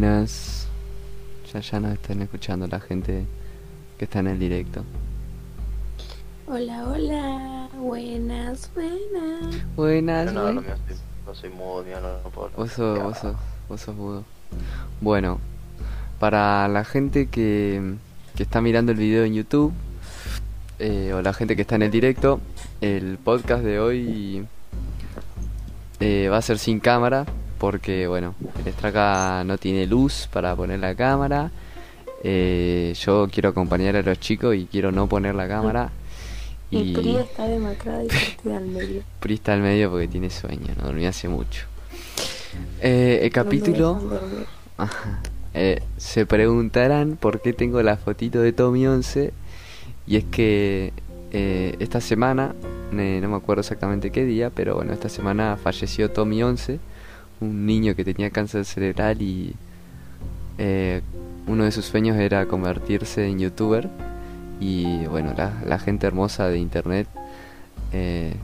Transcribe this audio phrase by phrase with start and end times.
[0.00, 0.66] Buenas.
[1.52, 3.26] Ya ya nos están escuchando la gente
[3.98, 4.82] que está en el directo.
[6.46, 7.68] Hola, hola.
[7.78, 9.76] Buenas, buenas.
[9.76, 10.62] Buenas, No, no, no,
[11.26, 12.48] no soy mudo, no, no puedo.
[12.56, 13.36] Vos sos, vos sos,
[13.68, 14.24] vos sos mudo.
[15.02, 15.38] Bueno,
[16.18, 17.96] para la gente que,
[18.36, 19.74] que está mirando el video en YouTube,
[20.78, 22.40] eh, o la gente que está en el directo,
[22.80, 24.46] el podcast de hoy
[26.00, 27.26] eh, va a ser sin cámara,
[27.60, 31.50] porque bueno, el Straka no tiene luz para poner la cámara.
[32.24, 35.90] Eh, yo quiero acompañar a los chicos y quiero no poner la cámara.
[36.70, 39.02] Y Y Pri está demacrada y partida al medio.
[39.20, 41.66] Pri está al medio porque tiene sueño, no dormía hace mucho.
[42.80, 44.00] Eh, el capítulo...
[45.52, 49.32] Eh, se preguntarán por qué tengo la fotito de Tommy 11
[50.06, 50.92] y es que
[51.32, 52.54] eh, esta semana,
[52.92, 56.80] eh, no me acuerdo exactamente qué día, pero bueno, esta semana falleció Tommy 11,
[57.40, 59.54] un niño que tenía cáncer cerebral y
[60.58, 61.00] eh,
[61.46, 63.88] uno de sus sueños era convertirse en youtuber
[64.60, 67.08] y bueno, la, la gente hermosa de internet
[67.92, 68.34] eh,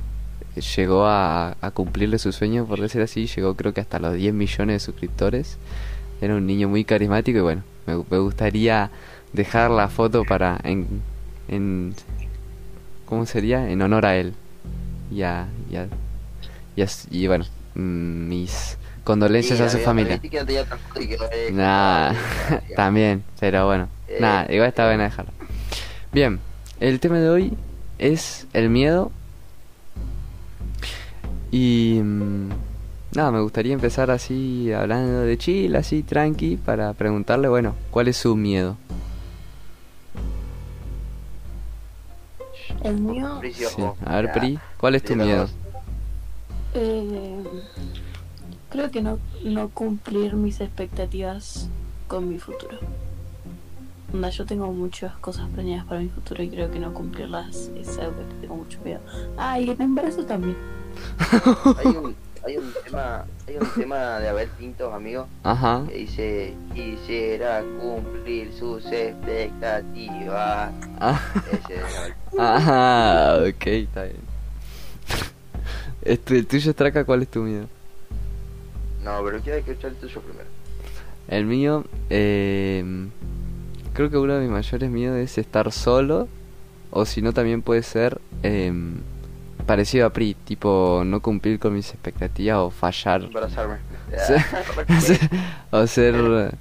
[0.77, 4.75] llegó a, cumplirle su sueño, por decir así, llegó creo que hasta los 10 millones
[4.75, 5.59] de suscriptores.
[6.21, 8.91] Era un niño muy carismático y bueno, me, gustaría
[9.33, 11.03] dejar la foto para en,
[11.49, 11.95] en
[13.05, 13.71] ¿cómo sería?
[13.71, 14.35] En honor a él.
[15.11, 17.45] Y a, y, y bueno,
[17.75, 20.19] mis condolencias Sí, a su familia.
[20.19, 21.17] que no que
[21.53, 22.13] no Nah,
[22.77, 25.33] también, pero bueno, Eh, nada, igual está bien dejarlo.
[26.13, 26.41] Bien,
[26.81, 27.53] el tema de hoy
[27.99, 29.13] es el miedo.
[31.53, 32.49] Y mm,
[33.15, 38.17] nada, me gustaría empezar así, hablando de chill, así tranqui, para preguntarle, bueno, ¿cuál es
[38.17, 38.77] su miedo?
[42.83, 44.33] El mío, Sí, A ver.
[44.33, 45.49] Pri, ¿cuál es tu miedo?
[46.75, 47.43] eh,
[48.71, 51.69] creo que no, no cumplir mis expectativas
[52.09, 52.79] con mi futuro.
[54.13, 57.99] Onda, yo tengo muchas cosas planeadas para mi futuro y creo que no cumplirlas es
[57.99, 59.01] algo que tengo mucho miedo.
[59.37, 60.57] Ah, y el embarazo también.
[61.79, 62.17] Hay un,
[62.47, 68.53] hay un tema, hay un tema de Abel Pintos, amigo, Ajá, que dice quisiera cumplir
[68.55, 70.73] sus expectativas.
[71.01, 71.21] ah,
[71.53, 72.15] Ese de Abel.
[72.39, 74.17] ajá, ok, está bien.
[76.03, 77.67] Este, el tuyo, Straca, ¿cuál es tu miedo?
[79.07, 80.49] No, pero quiero escuchar el tuyo primero.
[81.29, 82.85] El mío, eh,
[83.95, 86.29] creo que uno de mis mayores miedos es estar solo,
[86.91, 88.73] o si no también puede ser eh,
[89.65, 93.77] parecido a Pri, tipo no cumplir con mis expectativas o fallar, Embarazarme.
[95.71, 96.55] O ser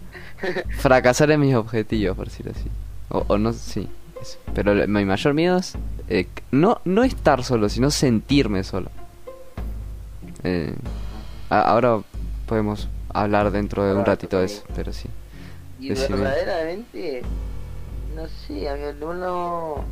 [0.79, 2.69] fracasar en mis objetivos, por decirlo así,
[3.09, 3.87] o, o no, sí,
[4.21, 4.37] eso.
[4.53, 5.75] pero el- mi mayor miedo es
[6.09, 8.89] eh, no no estar solo, sino sentirme solo.
[10.43, 10.73] Eh,
[11.49, 11.99] ahora
[12.45, 15.09] podemos hablar dentro de un ratito de eso, pero sí.
[15.79, 16.17] Y Decime.
[16.21, 17.21] verdaderamente,
[18.15, 19.85] no sé, amigo, no, no-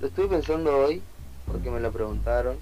[0.00, 1.00] lo estuve pensando hoy
[1.46, 2.56] porque me lo preguntaron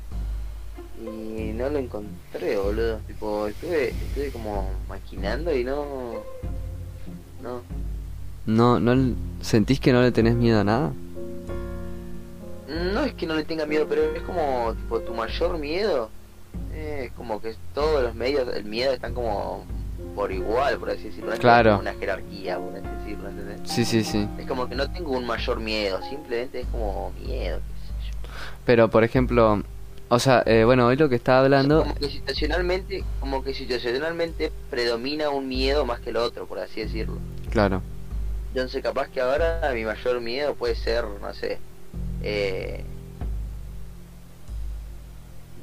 [1.03, 2.99] y no lo encontré, boludo.
[3.07, 5.85] Tipo, estuve, estuve como maquinando y no,
[7.43, 7.63] no,
[8.47, 10.93] No, no sentís que no le tenés miedo a nada.
[12.69, 16.11] no es que no le tenga miedo, pero es como tipo tu mayor miedo.
[16.73, 19.65] Eh, Es como que todos los medios, el miedo están como
[20.15, 21.33] por igual, por así decirlo.
[21.39, 21.71] Claro.
[21.71, 23.61] como una jerarquía, por así decirlo, ¿entendés?
[23.65, 24.29] Sí, sí, sí.
[24.39, 28.31] Es como que no tengo un mayor miedo, simplemente es como miedo, qué sé yo.
[28.65, 29.63] Pero por ejemplo,
[30.09, 34.51] o sea, eh, bueno, hoy lo que estaba hablando, Como que situacionalmente, como que situacionalmente
[34.71, 37.19] predomina un miedo más que el otro, por así decirlo.
[37.51, 37.83] claro,
[38.49, 41.59] Entonces capaz que ahora mi mayor miedo puede ser, no sé,
[42.23, 42.85] eh,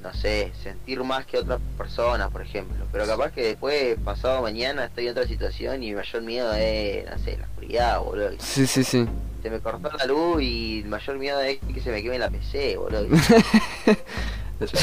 [0.08, 2.86] no sé, sentir más que otras personas, por ejemplo.
[2.92, 7.06] Pero capaz que después, pasado mañana, estoy en otra situación y mi mayor miedo es,
[7.10, 8.30] no sé, la oscuridad, boludo.
[8.40, 9.06] sí, sí, sí.
[9.44, 12.30] Se me cortó la luz y el mayor miedo es que se me queme la
[12.30, 13.08] PC, boludo.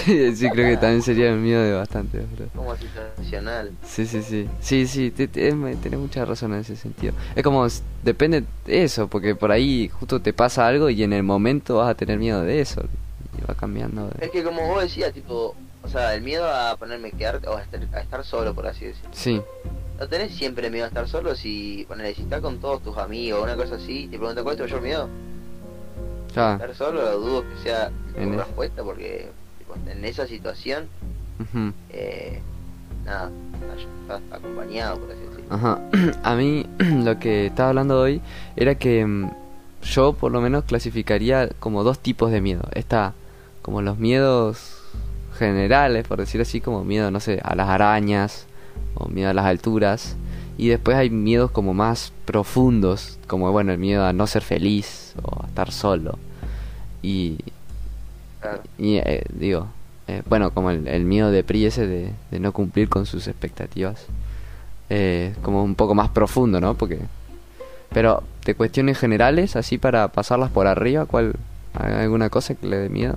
[0.04, 2.46] Sí, sí, creo que también sería el miedo de bastante, bro.
[2.54, 3.72] como situacional.
[3.84, 4.48] Sí, sí, sí.
[4.60, 7.12] Sí, sí, te- te- tenés mucha razón en ese sentido.
[7.34, 7.66] Es como,
[8.04, 11.90] depende de eso, porque por ahí justo te pasa algo y en el momento vas
[11.90, 12.82] a tener miedo de eso.
[13.48, 14.08] Va cambiando.
[14.08, 17.56] de- Es que como vos decías, tipo, o sea, el miedo a ponerme quedar o
[17.56, 19.10] a estar, a estar solo, por así decirlo.
[19.12, 19.42] Sí,
[19.98, 23.40] No tenés siempre miedo a estar solo si, ponele, si estás con todos tus amigos
[23.40, 25.08] o una cosa así, te preguntan cuál es tu mayor miedo.
[26.34, 26.54] ya.
[26.54, 30.88] Estar solo, dudo que sea es- respuesta porque tipo, en esa situación,
[31.90, 32.40] eh,
[33.04, 33.30] nada,
[34.02, 35.44] estás acompañado, por así decirlo.
[35.54, 35.78] Ajá.
[36.22, 36.66] A mí
[37.04, 38.20] lo que estaba hablando hoy
[38.56, 39.30] era que mm,
[39.84, 42.62] yo por lo menos clasificaría como dos tipos de miedo.
[42.72, 43.12] Está
[43.64, 44.76] como los miedos
[45.38, 48.44] generales, por decir así, como miedo, no sé, a las arañas
[48.94, 50.16] o miedo a las alturas.
[50.58, 55.14] Y después hay miedos como más profundos, como bueno, el miedo a no ser feliz
[55.22, 56.18] o a estar solo.
[57.00, 57.38] Y,
[58.42, 58.60] Claro.
[58.76, 59.68] y eh, digo,
[60.08, 63.26] eh, bueno, como el, el miedo de Pri ese de, de no cumplir con sus
[63.28, 64.04] expectativas.
[64.90, 66.74] Eh, como un poco más profundo, ¿no?
[66.74, 66.98] Porque...
[67.94, 71.36] Pero de cuestiones generales, así para pasarlas por arriba, ¿cuál?
[71.72, 73.16] ¿Hay alguna cosa que le dé miedo?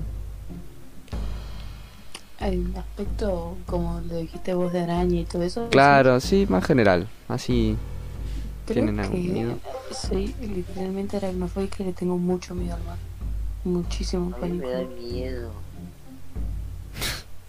[2.40, 5.68] Un aspecto, como lo dijiste vos, de araña y todo eso.
[5.70, 7.08] Claro, sí, más general.
[7.28, 7.76] Así
[8.66, 9.58] Creo ¿Tienen algún que miedo?
[9.92, 12.98] Soy literalmente aracnofóbica y le tengo mucho miedo al mar.
[13.64, 14.66] Muchísimo A mí pánico.
[14.68, 15.52] me da miedo.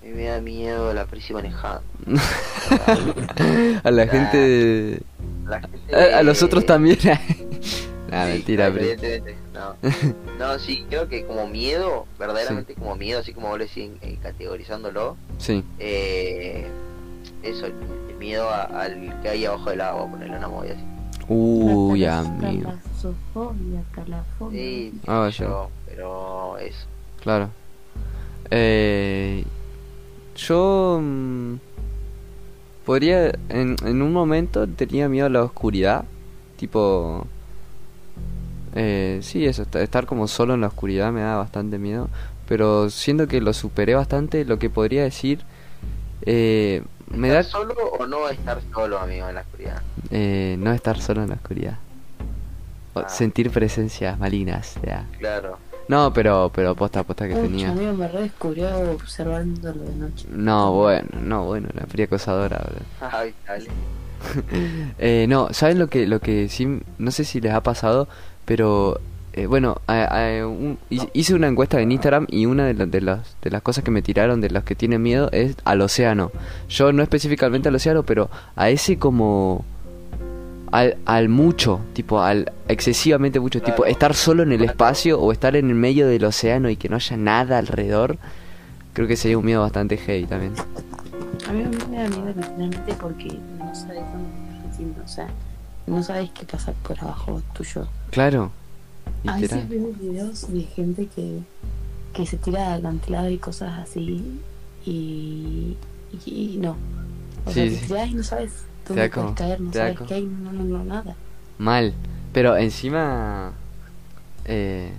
[0.01, 1.83] A mí me da miedo la prisa manejada.
[3.85, 4.11] a la Nah.
[4.13, 5.03] gente...
[5.47, 6.99] La gente- A, a los otros también.
[7.05, 7.17] nah,
[8.27, 8.87] Sí, mentira, Pri.
[9.59, 9.75] No.
[10.39, 14.17] no, sí, creo que como miedo, verdaderamente como miedo, así como vos lo decís, eh,
[14.23, 16.67] categorizándolo, Sí, eh,
[17.43, 17.75] eso, el,
[18.09, 20.85] el miedo a- al que hay abajo del agua, ponerle una movida así.
[21.29, 22.73] uy, La amigo.
[24.53, 26.87] Sí, Ah, yo, pero eso.
[27.21, 27.51] Claro.
[28.51, 29.45] Eh,
[30.37, 31.55] yo mm,
[32.87, 36.05] podría, en, en un momento tenía miedo a la oscuridad,
[36.57, 37.27] tipo,
[38.79, 42.09] eh, sí, eso, esta- estar como solo en la oscuridad me da bastante miedo,
[42.49, 45.45] pero siento que lo superé bastante, lo que podría decir,
[46.23, 49.83] eh, me da ¿Estar solo o no estar solo, amigo, en la oscuridad?
[50.11, 51.79] eh, no estar solo en la oscuridad,
[52.95, 53.09] O Ah.
[53.09, 55.07] sentir presencias malignas, ya.
[55.19, 55.59] Claro.
[55.89, 57.71] No, pero, pero posta, posta que Mucho, tenía.
[57.71, 60.29] amigo, me redescubrió observándolo de noche.
[60.31, 62.87] No, bueno, no, bueno, la fría acosadora, bro.
[63.13, 63.71] Ay, dale.
[64.99, 68.09] Eh, no, ¿saben lo que, lo que sí, no sé si les ha pasado,
[68.49, 68.99] pero
[69.35, 72.87] eh, bueno, a- a- un- hi- hice una encuesta en Instagram y una de, la-
[72.87, 75.81] de las, de las cosas que me tiraron de los que tienen miedo es al
[75.83, 76.33] océano.
[76.69, 79.65] Yo no específicamente al océano, pero a ese como...
[80.71, 85.57] Al, al mucho, tipo, al excesivamente mucho, tipo, estar solo en el espacio o estar
[85.57, 88.19] en el medio del océano y que no haya nada alrededor,
[88.93, 90.53] creo que sería un miedo bastante heavy también.
[91.49, 94.29] A mí me da miedo literalmente porque no sabes dónde
[94.59, 95.29] estás haciendo, o sea,
[95.89, 97.87] no sabes qué pasa por abajo tuyo.
[98.11, 98.51] Claro,
[99.27, 101.41] A veces veo videos de gente que,
[102.15, 104.41] que se tira de acantilado y cosas así
[104.87, 105.77] y,
[106.27, 106.77] y, y no.
[107.47, 107.77] O Sí, sea, sí.
[107.81, 108.53] te tiras y no sabes
[108.87, 111.15] dónde puedes caer, no sabes qué hay, no, no, no, nada.
[111.59, 111.93] Mal.
[112.33, 113.53] Pero encima,
[114.45, 114.91] eh,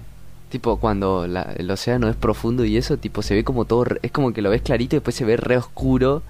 [0.50, 4.00] tipo, cuando la- el océano es profundo y eso, tipo, se ve como todo, re-
[4.02, 6.22] es como que lo ves clarito y después se ve re oscuro,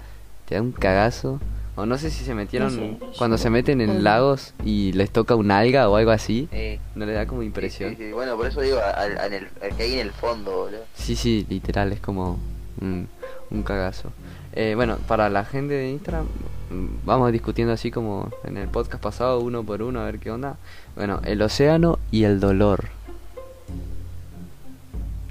[0.48, 1.40] te da un cagazo.
[1.76, 5.10] O no sé si se metieron, No sé, cuando se meten en lagos y les
[5.10, 7.90] toca un alga o algo así, Eh, no le da como impresión.
[7.96, 8.12] sí, sí.
[8.12, 10.80] Bueno, por eso digo, al, al- el, al que hay en el fondo, boludo.
[10.94, 12.38] Sí, sí, literal, es como
[12.80, 13.08] un,
[13.50, 14.10] un cagazo.
[14.52, 16.26] Eh, bueno, para la gente de Instagram,
[16.70, 20.30] mm, vamos discutiendo así como en el podcast pasado, uno por uno, a ver qué
[20.32, 20.56] onda.
[20.96, 22.86] Bueno, el océano y el dolor.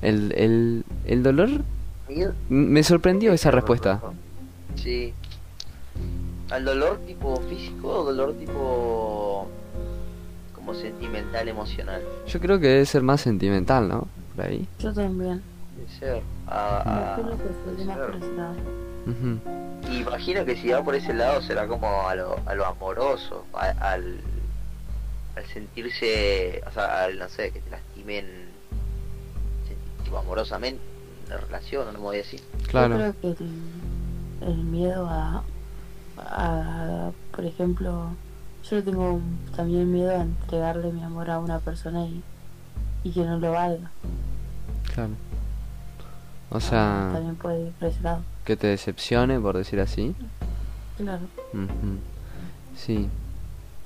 [0.02, 1.50] El, el, el dolor,
[2.50, 4.00] me sorprendió esa respuesta.
[4.76, 5.14] Sí.
[6.52, 9.48] ¿Al dolor tipo físico o dolor tipo
[10.56, 12.02] como sentimental, emocional?
[12.28, 14.08] Yo creo que debe ser más sentimental, ¿no?
[14.36, 14.68] Por ahí.
[14.80, 15.42] Yo también.
[15.76, 16.16] Puede ser.
[16.24, 18.06] Me A- a- acuerdo que fue más ser.
[18.08, 18.56] por ese lado.
[19.08, 19.94] Ujú.
[19.94, 23.70] Imagino que si va por ese lado será como a lo, a lo amoroso, a-
[23.94, 24.20] al,
[25.36, 28.26] al sentirse, o sea, al, no sé, que te lastimen
[30.04, 30.82] tipo amorosamente,
[31.28, 32.42] en una relación, no me voy a decir.
[32.68, 32.98] Claro.
[32.98, 35.44] Yo creo que el, el miedo a,
[36.20, 38.08] a, por ejemplo,
[38.70, 39.20] yo tengo
[39.56, 42.22] también miedo a entregarle mi amor a una persona y,
[43.04, 43.90] y que no lo valga.
[44.94, 45.12] Claro.
[46.52, 48.22] O sea, También puede ir por ese lado.
[48.44, 50.16] que te decepcione, por decir así.
[50.98, 51.22] Claro.
[51.54, 51.98] Ujú.
[52.76, 53.08] Sí.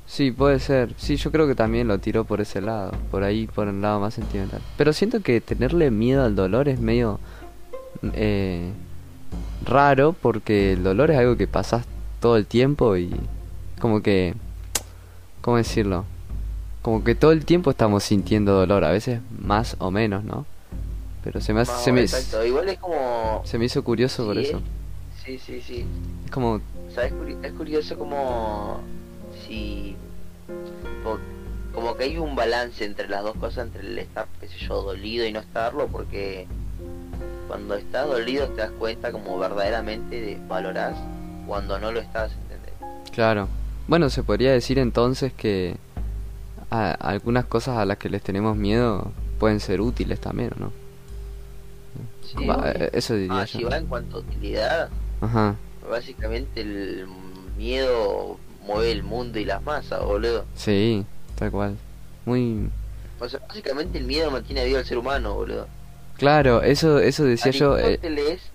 [0.06, 0.94] Sí, puede ser.
[0.98, 4.00] Sí, yo creo que también lo tiró por ese lado, por ahí, por el lado
[4.00, 4.62] más sentimental.
[4.78, 7.20] Pero siento que tenerle miedo al dolor es medio
[8.14, 8.72] eh,
[9.66, 11.86] raro porque el dolor es algo que pasas
[12.24, 13.12] todo el tiempo y
[13.82, 14.34] como que,
[15.42, 16.06] ¿cómo decirlo?
[16.82, 20.46] Como que todo el tiempo estamos sintiendo dolor, a veces más o menos, ¿no?
[21.22, 22.48] Pero se me, hace- se me.
[22.48, 23.42] Igual es como...
[23.44, 24.62] se me hizo curioso por eso.
[25.26, 25.86] Sí, sí, sí.
[26.24, 26.62] Es como, O
[26.96, 28.80] sea, es, curi- es curioso como
[29.46, 29.98] si
[31.74, 34.82] como que hay un balance entre las dos cosas, entre el estar, qué sé yo,
[34.82, 36.48] dolido y no estarlo, porque
[37.50, 40.96] cuando estás dolido te das cuenta como verdaderamente de- valorás
[41.48, 42.74] cuando no lo estás, ¿entendés?
[43.12, 43.48] Claro.
[43.88, 45.78] Bueno, se podría decir entonces que
[46.72, 50.72] a- algunas cosas a las que les tenemos miedo pueden ser útiles también, ¿o no?
[52.24, 53.60] Sí, Va, eh, eso diría Ah, yo.
[53.60, 54.90] si va en cuanto a utilidad,
[55.22, 55.56] Ajá,
[55.90, 57.06] básicamente el
[57.58, 60.46] miedo mueve el mundo y las masas, boludo.
[60.56, 61.78] Sí, tal cual.
[62.26, 62.70] Muy...
[63.20, 65.68] O sea, básicamente el miedo mantiene vivo al ser humano, boludo.
[66.18, 67.78] Claro, eso, eso decía yo...
[67.78, 68.00] eh,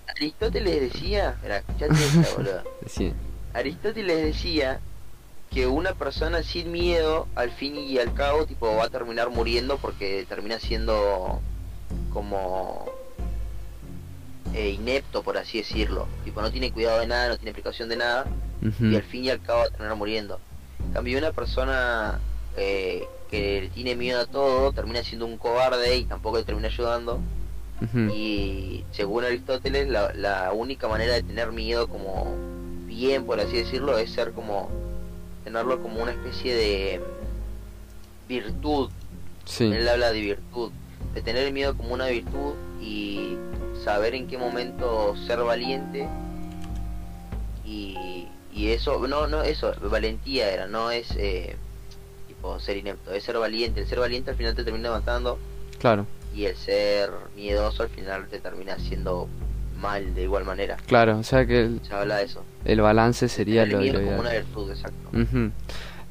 [0.07, 2.63] Aristóteles, decía, mira, escuchate esta, boludo.
[2.87, 3.13] sí,
[3.53, 4.79] Aristóteles decía
[5.51, 9.77] que una persona sin miedo, al fin y al cabo, tipo, va a terminar muriendo
[9.77, 11.39] porque termina siendo
[12.13, 12.85] como
[14.53, 16.07] eh, inepto, por así decirlo.
[16.23, 18.25] Tipo, no tiene cuidado de nada, no tiene precaución de nada,
[18.79, 20.39] y al fin y al cabo va a terminar muriendo.
[20.85, 22.19] En cambio, una persona
[22.57, 26.67] eh, que le tiene miedo a todo, termina siendo un cobarde y tampoco le termina
[26.67, 27.19] ayudando.
[28.13, 32.35] Y según Aristóteles, la, la única manera de tener miedo como
[32.85, 34.69] bien, por así decirlo, es ser como
[35.43, 37.01] tenerlo como una especie de
[38.27, 38.89] virtud.
[39.45, 40.71] sí, Él habla de virtud,
[41.13, 43.37] de tener el miedo como una virtud y
[43.83, 46.07] saber en qué momento ser valiente.
[47.65, 51.55] Y, y eso, no, no, eso, valentía era, no es eh,
[52.27, 53.81] tipo ser inepto, es ser valiente.
[53.81, 55.37] El ser valiente al final te termina matando
[55.79, 56.05] claro,
[56.39, 59.27] y el ser miedoso al final te termina haciendo
[59.81, 60.77] mal de igual manera.
[60.85, 62.43] claro, o sea que el, Se habla de eso.
[62.63, 65.09] el balance sería lo, miedo como una virtud, exacto.
[65.09, 65.25] Ujú.
[65.25, 65.51] Saber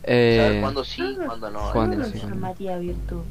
[0.04, 1.66] Eh, cuándo sí, cuándo no.
[1.66, 3.23] Yo Cuándo no lo sí, llamaría virtud.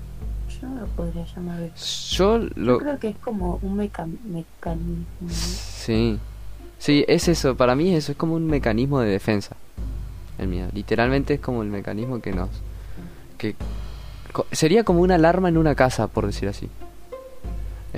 [0.62, 1.77] Yo no lo podría llamar virtud.
[2.12, 2.77] yo Yo lo...
[2.80, 5.06] creo que es como un meca mecanismo.
[5.22, 5.30] ¿no?
[5.30, 6.18] Sí,
[6.80, 9.56] sí, es eso, para mí eso es como un mecanismo de defensa.
[10.39, 12.50] El miedo, literalmente es como el mecanismo que nos...
[13.39, 13.56] que
[14.34, 16.70] co- Sería como una alarma en una casa, por decir así.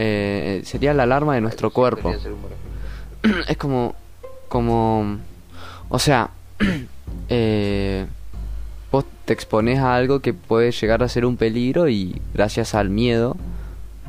[0.02, 2.14] Eh, sería la alarma de nuestro cuerpo.
[3.50, 3.96] es como
[4.48, 5.18] como
[5.90, 6.30] o sea
[7.30, 8.06] eh,
[8.92, 12.90] vos te expones a algo que puede llegar a ser un peligro y gracias al
[12.90, 13.36] miedo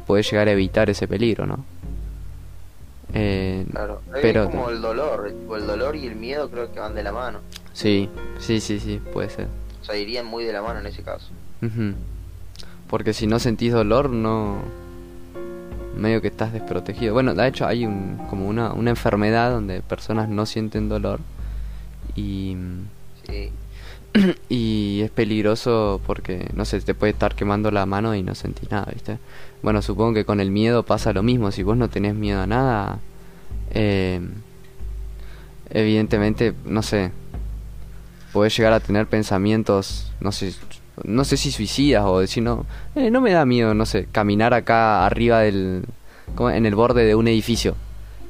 [0.06, 1.64] puedes llegar a evitar ese peligro no
[3.12, 6.94] Eh, Claro, Pero- es como el dolor, el dolor y el miedo creo que van
[6.94, 7.40] de la mano.
[7.72, 9.48] sí sí sí sí puede ser
[9.82, 11.30] O sea, irían muy de la mano en ese caso.
[12.88, 14.58] Porque si no sentís dolor no
[15.96, 20.28] medio que estás desprotegido bueno de hecho hay un como una, una enfermedad donde personas
[20.28, 21.20] no sienten dolor
[22.14, 22.56] y
[23.26, 23.50] Sí,
[24.48, 28.70] Y es peligroso porque, no sé, te puede estar quemando la mano y no sentís
[28.70, 29.18] nada, ¿viste?
[29.62, 31.52] Bueno, supongo que con el miedo pasa lo mismo.
[31.52, 32.98] Si vos no tenés miedo a nada,
[33.72, 34.20] eh,
[35.70, 37.12] evidentemente, no sé,
[38.32, 40.54] podés llegar a tener pensamientos, no sé,
[41.04, 44.54] no sé si suicidas o decir, no, eh, no me da miedo, no sé, caminar
[44.54, 45.84] acá arriba del,
[46.34, 47.74] como en el borde de un edificio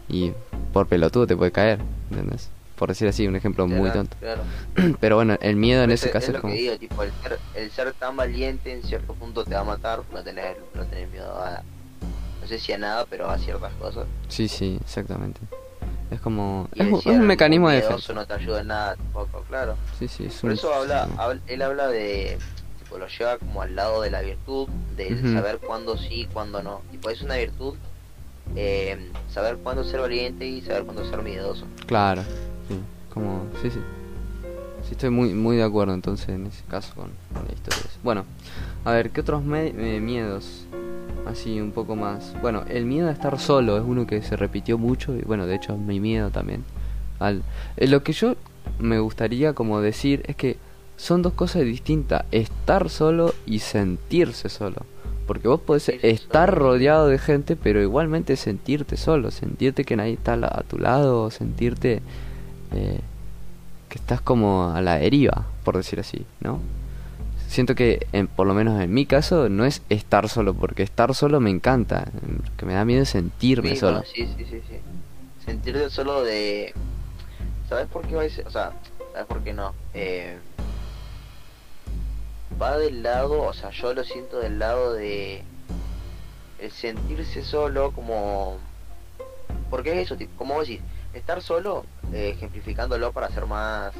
[0.08, 0.32] y
[0.72, 2.48] por pelotudo te puede caer, ¿entendés?
[2.76, 4.16] Por decir así, un ejemplo muy tonto.
[4.20, 4.42] claro.
[5.00, 6.54] Pero bueno, el miedo en Es- ese caso es es lo como...
[6.54, 9.64] que digo, tipo, el ser, el ser tan valiente en cierto punto te va a
[9.64, 11.62] matar, no tener, no tener miedo a,
[12.40, 14.06] no sé si a nada, pero a ciertas cosas.
[14.28, 15.40] Sí, sí, exactamente.
[16.10, 16.68] Es como...
[16.74, 18.14] Es, un- es mecanismo de defensa.
[18.14, 19.76] no te ayuda en nada tampoco, claro.
[19.98, 21.06] Sí, sí, es Por un eso habla-
[21.48, 22.38] él habla de,
[22.90, 25.32] tipo, lo lleva como al lado de la virtud, de Ujú.
[25.34, 26.82] saber cuándo sí, cuándo no.
[26.90, 27.74] Tipo, es una virtud,
[28.56, 31.66] eh, saber cuándo ser valiente y saber cuándo ser miedoso.
[31.86, 32.22] Claro,
[32.68, 32.74] sí,
[33.14, 33.46] como...
[33.62, 33.80] Sí, sí.
[34.82, 37.82] Sí, estoy muy, muy de acuerdo entonces en ese caso con, con la historia.
[38.02, 38.24] Bueno,
[38.84, 40.64] a ver, ¿qué otros me- eh, miedos?
[41.26, 42.34] Así un poco más...
[42.40, 45.54] Bueno, el miedo a estar solo es uno que se repitió mucho y bueno, de
[45.54, 46.64] hecho es mi miedo también.
[47.20, 47.42] Al,
[47.76, 48.34] eh, lo que yo
[48.80, 50.56] me gustaría como decir es que
[51.00, 54.76] son dos cosas distintas, estar solo y sentirse solo.
[55.26, 60.34] Porque vos podés estar rodeado de gente, pero igualmente sentirte solo, sentirte que nadie está
[60.34, 62.02] a tu lado, sentirte
[62.74, 63.00] eh,
[63.88, 66.58] que estás como a la deriva, por decir así, ¿no?
[67.48, 71.14] Siento que, en, por lo menos en mi caso, no es estar solo, porque estar
[71.14, 72.08] solo me encanta,
[72.56, 74.02] que me da miedo sentirme Sí, solo.
[74.04, 74.76] sí, sí, sí, sí.
[75.46, 76.74] Sentirte solo de...
[77.68, 78.46] ¿Sabes por qué va a ser?
[78.46, 78.72] O sea,
[79.12, 79.72] ¿sabes por qué no?
[79.94, 80.38] Eh,
[82.60, 85.42] va del lado, o sea, yo lo siento del lado de...
[86.58, 88.58] El sentirse solo como...
[89.70, 90.82] Porque es eso, como vos decís,
[91.14, 93.92] estar solo, eh, ejemplificándolo para ser más...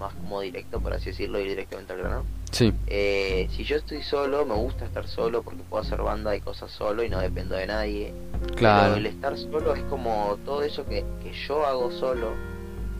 [0.00, 2.24] Más como directo, por así decirlo, ir directamente al grano.
[2.50, 6.40] Sí, Eh, si yo estoy solo, me gusta estar solo porque puedo hacer banda y
[6.40, 8.14] cosas solo y no dependo de nadie.
[8.56, 8.94] claro.
[8.94, 12.32] Pero el estar solo es como todo eso que, que yo hago solo.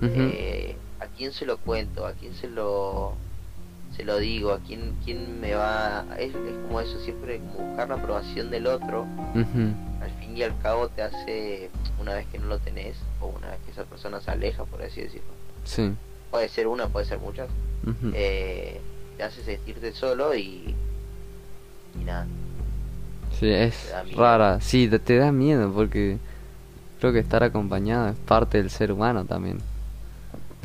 [0.02, 2.06] Eh, ¿A quién se lo cuento?
[2.06, 3.14] ¿A quién se lo
[3.96, 4.52] se lo digo?
[4.52, 6.04] ¿A quién, quién me va?
[6.18, 9.06] Es, es como eso, siempre como buscar la aprobación del otro.
[9.34, 11.70] Al fin y al cabo te hace,
[12.00, 14.82] una vez que no lo tenés, o una vez que esa persona se aleja, por
[14.82, 15.26] así decirlo.
[15.64, 15.92] Sí.
[16.30, 17.48] Puede ser una, puede ser muchas.
[18.14, 18.80] eh,
[19.16, 20.74] te hace sentirte solo y,
[22.00, 22.26] y nada.
[23.38, 24.60] Sí, es rara.
[24.60, 26.18] Sí, te, te da miedo porque
[27.00, 29.58] creo que estar acompañado es parte del ser humano también.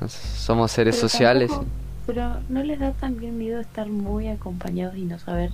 [0.07, 1.49] Somos seres Pero sociales.
[1.51, 1.69] tampoco-
[2.09, 5.51] Pero ¿no les da también miedo estar muy acompañados y no saber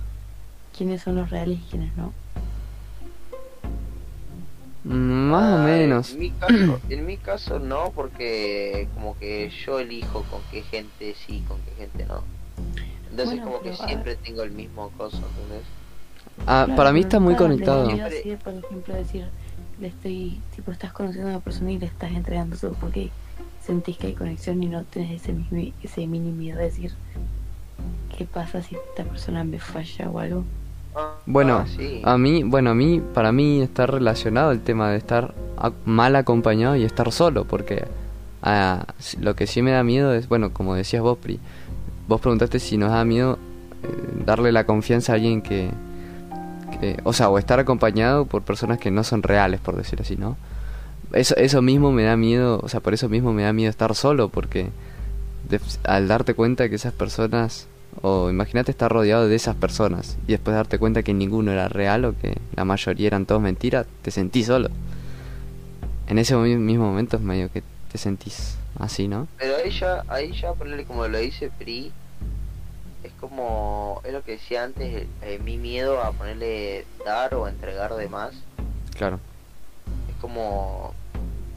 [0.74, 2.14] quiénes son los reales y quiénes no?
[4.84, 6.12] Más o Ah, menos.
[6.12, 11.14] En mi, caso, en mi caso no, porque como que yo elijo con qué gente
[11.26, 12.22] sí, con qué gente no.
[13.10, 15.66] Entonces Bueno, como que siempre tengo el mismo coso, ¿entendés?
[16.46, 17.86] Ah, Claro, para mí está muy conectado.
[17.90, 19.26] miedo así de, por ejemplo, decir,
[19.78, 23.10] le estoy, tipo, estás conociendo a una persona y le estás entregando todo porque
[23.66, 26.92] sentís que hay conexión y no tenés ese, mismo, ese mini miedo de decir,
[28.16, 30.44] ¿qué pasa si esta persona me falla o algo?
[31.26, 32.00] Bueno, ah, sí.
[32.04, 35.34] A mí, bueno, a mí, para mí está relacionado el tema de estar
[35.84, 37.84] mal acompañado y estar solo, porque
[38.42, 38.86] ah,
[39.20, 41.38] lo que sí me da miedo es, bueno, como decías vos, Pri,
[42.08, 43.38] vos preguntaste si nos da miedo
[43.82, 45.70] eh, darle la confianza a alguien que,
[46.80, 50.16] que- o sea, o estar acompañado por personas que no son reales, por decir así,
[50.16, 50.36] ¿no?
[51.12, 53.94] Eso, eso mismo me da miedo, o sea, por eso mismo me da miedo estar
[53.94, 54.68] solo, porque
[55.48, 57.66] de- al darte cuenta que esas personas,
[58.02, 62.04] o imagínate estar rodeado de esas personas y después darte cuenta que ninguno era real
[62.04, 64.68] o que la mayoría eran todos mentiras, te sentís solo.
[66.08, 69.28] En ese mi- mismo momento es medio que te sentís así, ¿no?
[69.38, 71.92] Pero ahí ya, ahí ya ponerle como lo dice Pri,
[73.04, 77.94] es como, es lo que decía antes, eh, mi miedo a ponerle dar o entregar
[77.94, 78.34] de más,
[78.96, 79.20] Claro.
[80.16, 80.94] Es como,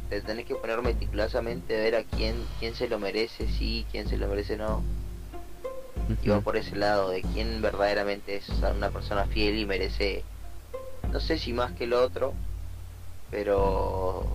[0.09, 4.07] te tenés que poner meticulosamente a ver a quién, quién se lo merece, sí, quién
[4.07, 4.83] se lo merece no,
[6.23, 10.23] y va por ese lado, de quién verdaderamente es una persona fiel y merece,
[11.11, 12.33] no sé si más que el otro,
[13.31, 14.25] pero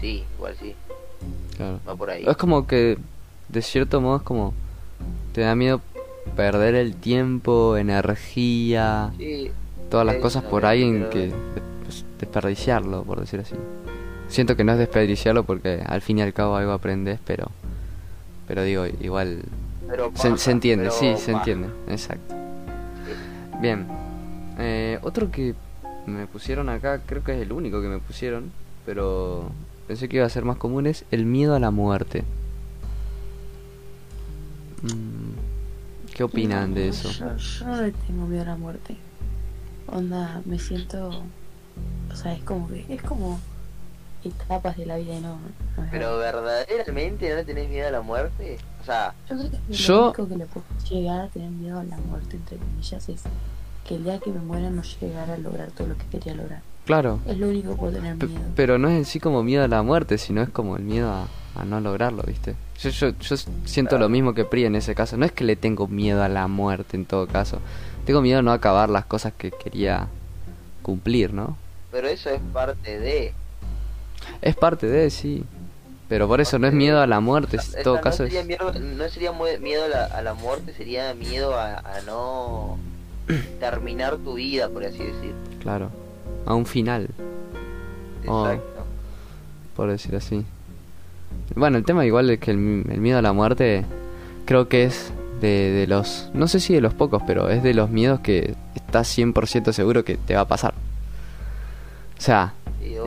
[0.00, 0.74] sí, igual sí,
[1.56, 1.80] Claro.
[1.86, 2.24] va por ahí.
[2.26, 2.98] Es como que,
[3.48, 4.54] de cierto modo, es como,
[5.32, 5.80] te da miedo
[6.34, 9.50] perder el tiempo, energía, Sí,
[9.90, 11.32] todas las cosas por alguien que
[12.20, 13.54] desperdiciarlo, por decir así.
[14.28, 17.50] Siento que no es desperdiciarlo porque al fin y al cabo algo aprendes, pero
[18.46, 19.42] pero digo, igual
[19.88, 22.34] pero se, entiende, pero sí, se entiende, exacto.
[23.60, 23.86] Bien.
[24.58, 25.54] Eh, otro que
[26.06, 28.50] me pusieron acá, creo que es el único que me pusieron,
[28.84, 29.50] pero
[29.86, 32.24] pensé que iba a ser más común, es el miedo a la muerte.
[34.82, 37.10] Mm, ¿Qué opinan de eso?
[37.10, 38.96] Yo, yo no le tengo miedo a la muerte.
[39.86, 41.22] Onda, me siento.
[42.12, 42.84] O sea, es como que.
[42.88, 43.38] Es como.
[44.22, 45.38] Etapas de la vida y no.
[45.90, 46.66] Pero verdad.
[46.66, 48.58] verdaderamente no le tenés miedo a la muerte.
[48.82, 51.78] O sea, Yo creo que lo Yo- único que le puedo llegar a tener miedo
[51.80, 53.22] a la muerte, entre comillas, es
[53.86, 56.60] que el día que me muera no llegara a lograr todo lo que quería lograr.
[56.84, 58.40] Claro, Es lo único que puedo tener miedo.
[58.56, 61.10] pero no es en sí como miedo a la muerte, sino es como el miedo
[61.10, 61.26] a,
[61.58, 62.56] a no lograrlo, ¿viste?
[62.78, 65.16] Yo, yo, yo siento lo mismo que Pri en ese caso.
[65.16, 67.58] No es que le tengo miedo a la muerte en todo caso.
[68.04, 70.08] Tengo miedo a no acabar las cosas que quería
[70.82, 71.56] cumplir, ¿no?
[71.90, 73.32] Pero eso es parte de.
[74.42, 75.44] Es parte de, sí.
[76.08, 78.46] Pero por eso no es miedo a la muerte, en todo no caso sería es...
[78.46, 82.78] miedo, no sería miedo a la, a la muerte, sería miedo a, a no
[83.60, 85.32] terminar tu vida, por así decir.
[85.60, 85.90] Claro,
[86.46, 87.08] a un final,
[88.26, 88.46] Oh.
[88.46, 88.84] Exacto.
[89.74, 90.44] por decir así.
[91.54, 93.84] Bueno, el tema igual es que el, el miedo a la muerte
[94.44, 96.30] creo que es de, de los...
[96.34, 100.04] No sé si de los pocos, pero es de los miedos que estás 100% seguro
[100.04, 100.74] que te va a pasar.
[102.20, 102.52] O sea,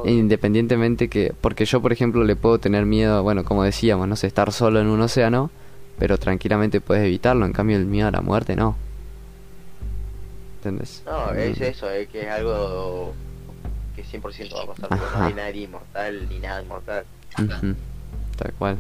[0.06, 1.36] independientemente que...
[1.40, 4.82] Porque yo, por ejemplo, le puedo tener miedo, bueno, como decíamos, no sé, estar solo
[4.82, 5.52] en un océano,
[6.00, 7.46] pero tranquilamente puedes evitarlo.
[7.46, 8.76] En cambio, el miedo a la muerte no.
[10.58, 11.04] ¿Entendés?
[11.06, 13.14] No, es eso, es que es algo
[13.96, 14.88] que 100% va a pasar.
[14.92, 15.20] Ajá.
[15.20, 17.06] No hay nadie inmortal ni nada inmortal.
[17.36, 18.78] Tal cual.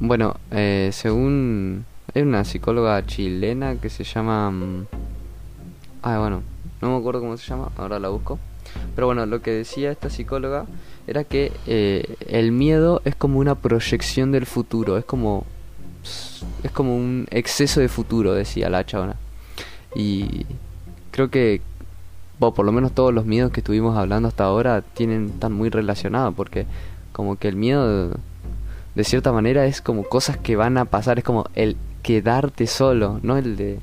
[0.00, 1.86] Bueno, eh, según...
[2.14, 4.50] Hay una psicóloga chilena que se llama...
[4.50, 4.86] mm,
[6.02, 6.42] Ah, bueno,
[6.82, 8.38] no me acuerdo cómo se llama, ahora la busco.
[8.94, 10.66] Pero bueno, lo que decía esta psicóloga
[11.06, 15.44] era que eh, el miedo es como una proyección del futuro, es como...
[16.64, 19.14] Es como un exceso de futuro, decía la chabona.
[19.94, 20.46] Y
[21.12, 21.60] creo que
[22.50, 26.34] por lo menos todos los miedos que estuvimos hablando hasta ahora tienen están muy relacionados
[26.34, 26.66] porque
[27.12, 28.10] como que el miedo
[28.96, 33.20] de cierta manera es como cosas que van a pasar es como el quedarte solo
[33.22, 33.78] no el de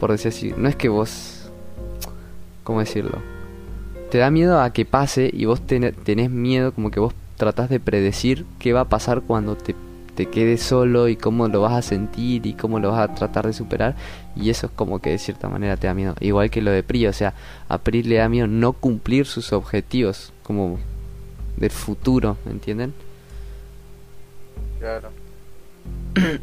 [0.00, 1.48] por decir así no es que vos
[2.64, 3.18] cómo decirlo
[4.14, 7.68] te da miedo a que pase y vos ten- tenés miedo como que vos tratás
[7.68, 9.74] de predecir qué va a pasar cuando te
[10.14, 13.44] te quedes solo y cómo lo vas a sentir y cómo lo vas a tratar
[13.48, 13.96] de superar
[14.36, 16.84] y eso es como que de cierta manera te da miedo igual que lo de
[16.84, 17.34] Pri o sea
[17.68, 20.78] a Pri le da miedo no cumplir sus objetivos como
[21.56, 22.94] del futuro ¿me entienden?
[24.78, 25.08] Claro.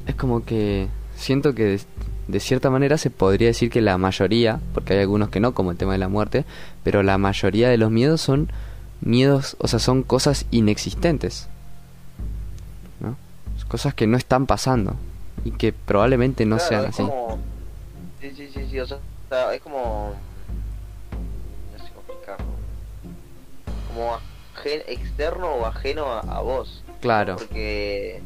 [0.07, 1.79] es como que siento que
[2.27, 5.71] de, cierta manera se podría decir que la mayoría porque hay algunos que no como
[5.71, 6.45] el tema de la muerte
[6.83, 8.49] pero la mayoría de los miedos son
[9.01, 11.47] miedos o sea son cosas inexistentes
[12.99, 13.17] ¿no?
[13.67, 14.95] cosas que no están pasando
[15.43, 17.03] y que probablemente no Claro, sean es así.
[17.03, 17.39] como-
[18.21, 18.99] Sí, sí, sí, sí, o sea,
[19.55, 20.13] es como...
[21.73, 22.45] No sé cómo explicarlo.
[23.87, 24.13] Como
[24.55, 26.83] ajen- externo o ajeno a, a vos.
[27.01, 28.21] Claro, Porque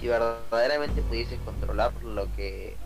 [0.00, 2.76] si verdaderamente pudieses controlar lo que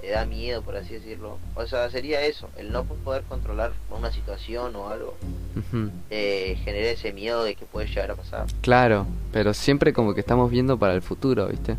[0.00, 4.12] te da miedo, por así decirlo, o sea, sería eso, el no poder controlar una
[4.12, 5.16] situación o algo,
[5.56, 8.46] ujú, eh, genera ese miedo de que puede llegar a pasar.
[8.60, 11.72] claro, pero siempre como que estamos viendo para el futuro, ¿viste?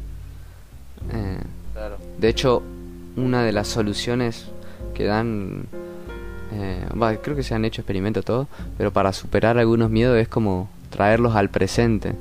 [1.14, 1.38] Eh,
[1.74, 1.98] Claro.
[2.18, 2.62] de hecho,
[3.16, 4.48] una de las soluciones
[4.94, 5.66] que dan,
[6.52, 6.86] eh,
[7.22, 11.36] creo que se han hecho experimentos todo, pero para superar algunos miedos es como traerlos
[11.36, 12.16] al presente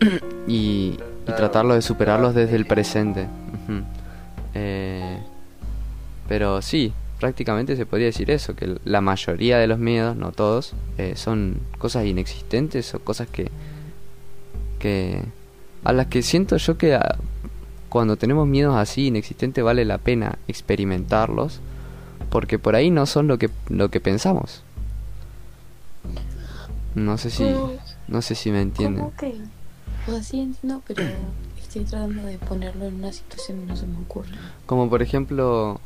[0.48, 3.22] y, y Claro, tratarlos de superarlos claro, desde el presente.
[3.68, 3.82] Ujú.
[4.54, 5.18] Eh,
[6.28, 10.74] pero sí, prácticamente se podría decir eso, que la mayoría de los miedos, no todos,
[10.98, 13.50] eh, son cosas inexistentes o cosas que,
[14.78, 15.22] que
[15.84, 17.16] a las que siento yo que ah,
[17.88, 21.60] cuando tenemos miedos así inexistentes vale la pena experimentarlos
[22.30, 24.62] porque por ahí no son lo que lo que pensamos.
[26.94, 27.72] No sé si ¿Cómo?
[28.08, 29.04] no sé si me entienden.
[29.04, 29.34] ¿Cómo que?
[30.22, 31.02] Sí entiendo, pero
[31.78, 34.30] estoy tratando de ponerlo en una situación y no se me ocurre.
[34.66, 35.80] Como por ejemplo,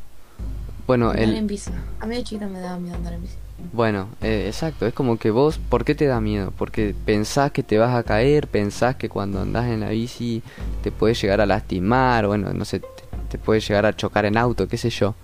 [0.87, 1.71] bueno, Andar en el bici.
[2.01, 3.35] A mí de chiquita me daba miedo andar en bici.
[3.73, 6.53] bueno, eh, exacto, es como que vos, ¿por qué te da miedo?
[6.57, 10.43] Porque pensás que te vas a caer, pensás que cuando andás en la bici
[10.83, 12.87] te puedes llegar a lastimar, bueno, no sé, te,
[13.31, 15.15] te puedes llegar a chocar en auto, qué sé yo.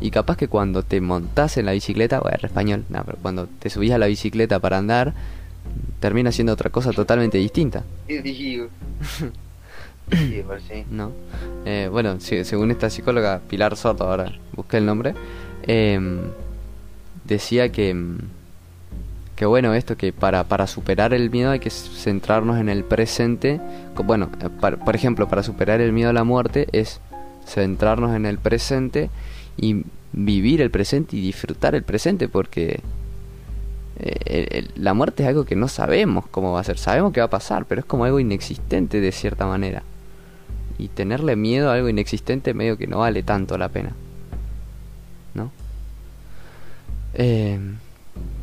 [0.00, 3.70] Y capaz que cuando te montás en la bicicleta, bueno, español, no, pero cuando te
[3.70, 5.12] subís a la bicicleta para andar,
[5.98, 7.82] termina siendo otra cosa totalmente distinta,
[10.10, 10.44] Sí.
[10.90, 11.12] ¿no?
[11.64, 15.14] Eh, bueno, según esta psicóloga Pilar Sordo, ahora busqué el nombre,
[15.62, 16.20] em,
[17.24, 18.18] decía que, em,
[19.36, 23.60] que bueno, esto que para, para superar el miedo hay que centrarnos en el presente.
[24.04, 27.00] Bueno, eh, por ejemplo, para superar el miedo a la muerte es
[27.46, 29.10] centrarnos en el presente
[29.56, 32.80] y vivir el presente y disfrutar el presente porque
[34.00, 37.26] eh, la muerte es algo que no sabemos cómo va a ser, sabemos que va
[37.26, 39.82] a pasar, pero es como algo inexistente de cierta manera.
[40.78, 43.92] Y tenerle miedo a algo inexistente medio que no vale tanto la pena.
[45.34, 45.50] ¿No?
[47.14, 47.58] Eh,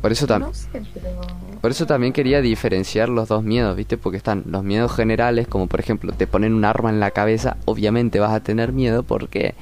[0.02, 0.50] por eso también...
[0.50, 1.10] No sé, pero...
[1.60, 3.96] Por eso también quería diferenciar los dos miedos, ¿viste?
[3.96, 7.56] Porque están los miedos generales, como por ejemplo, te ponen un arma en la cabeza,
[7.64, 9.54] obviamente vas a tener miedo porque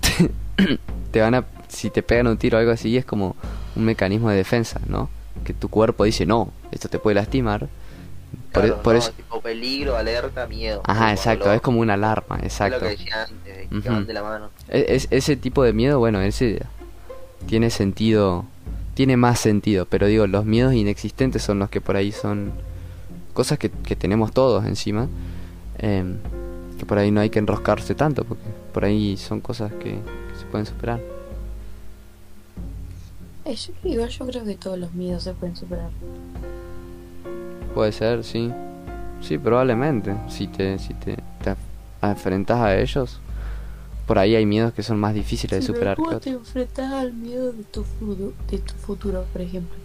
[0.00, 0.78] te,
[1.10, 3.34] te van a si te pegan un tiro o algo así es como
[3.76, 5.08] un mecanismo de defensa, ¿no?
[5.44, 7.68] Que tu cuerpo dice, "No, esto te puede lastimar."
[8.52, 10.82] Por, e- Claro, por no, eso tipo peligro, alerta, miedo.
[10.84, 12.76] Ajá, Como exacto, lo- es como una alarma, es exacto.
[12.76, 13.88] lo que decía antes, de que Ujú.
[13.88, 14.50] van de la mano.
[14.68, 16.62] E- es- ese tipo de miedo, bueno, ese
[17.46, 18.44] tiene sentido,
[18.94, 22.52] tiene más sentido, pero digo, los miedos inexistentes son los que por ahí son
[23.32, 25.08] cosas que, que tenemos todos encima,
[25.78, 26.18] em,
[26.78, 28.42] que por ahí no hay que enroscarse tanto, porque
[28.74, 31.00] por ahí son cosas que, que se pueden superar.
[33.44, 35.90] Eh, yo- igual yo creo que todos los miedos se pueden superar.
[37.74, 38.50] Puede ser, sí.
[39.20, 40.14] Sí, probablemente.
[40.28, 41.54] Si te, si te, te
[42.02, 43.20] enfrentas a ellos,
[44.06, 46.92] por ahí hay miedos que son más difíciles de Sí, superar que ¿Cómo te enfrentas
[46.92, 49.76] al miedo de tu, futuro, de tu futuro, por ejemplo?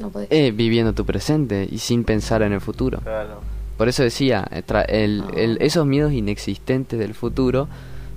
[0.00, 0.28] No podés.
[0.30, 2.98] Eh, viviendo tu presente y sin pensar en el futuro.
[3.00, 3.40] Claro.
[3.76, 7.68] Por eso decía, eh, tra- el, el- esos miedos inexistentes del futuro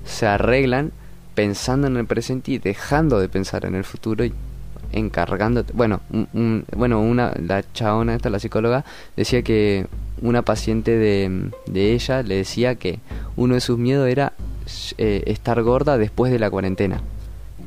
[0.05, 0.91] se arreglan
[1.35, 4.33] pensando en el presente y dejando de pensar en el futuro y
[4.93, 5.73] encargándote.
[5.73, 6.01] Bueno,
[6.75, 8.85] bueno, una la chabona esta, la psicóloga,
[9.17, 9.87] decía que
[10.21, 12.99] una paciente de, de ella le decía que
[13.35, 14.33] uno de sus miedos era
[14.97, 17.01] eh, estar gorda después de la cuarentena.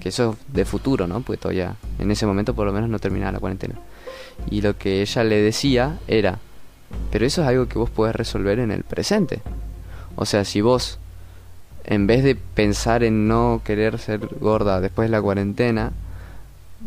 [0.00, 1.20] Que eso es de futuro, ¿no?
[1.20, 3.74] Porque todavía en ese momento por lo menos no terminaba la cuarentena.
[4.50, 6.38] Y lo que ella le decía era,
[7.10, 9.42] pero eso es algo que vos podés resolver en el presente.
[10.14, 10.98] O sea, si vos,
[11.84, 15.92] en vez de pensar en no querer ser gorda después de la cuarentena,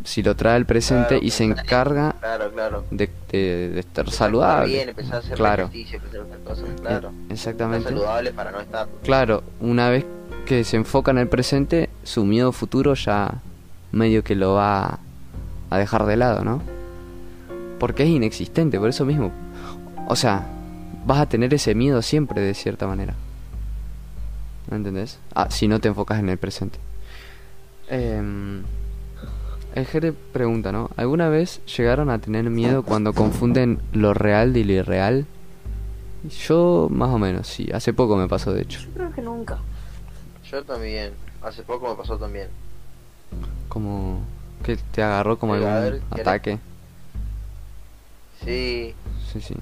[0.03, 2.85] si lo trae al presente Claro, y se encarga Claro, claro.
[2.91, 4.63] de, de- de estar saludable.
[4.65, 5.63] comer Bien, empezar a hacer Claro.
[5.65, 7.09] ejercicio, empezar a hacer cosas, claro.
[7.09, 7.89] Eh, Exactamente.
[7.89, 8.87] Saludable para no estar.
[9.03, 10.05] Claro, una vez
[10.45, 13.41] que se enfoca en el presente, su miedo futuro ya
[13.91, 14.99] medio que lo va
[15.69, 16.61] a dejar de lado, ¿no?
[17.79, 19.31] Porque es inexistente, por eso mismo.
[20.07, 20.45] O sea,
[21.05, 23.13] vas a tener ese miedo siempre de cierta manera.
[24.69, 25.17] ¿Me entendés?
[25.33, 26.77] Ah, si no te enfocas en el presente.
[27.89, 28.63] Em,
[29.79, 30.89] el Jere pregunta, ¿no?
[30.95, 35.25] ¿Alguna vez llegaron a tener miedo cuando confunden lo real de lo irreal?
[36.47, 37.69] Yo, más o menos, sí.
[37.73, 38.81] Hace poco me pasó, de hecho.
[38.81, 39.57] Yo creo que nunca.
[40.51, 41.13] Yo también.
[41.41, 42.47] Hace poco me pasó también.
[43.69, 44.21] Como
[44.63, 46.59] que te agarró como algún ataque.
[48.43, 48.93] Sí.
[49.31, 49.55] Sí, sí.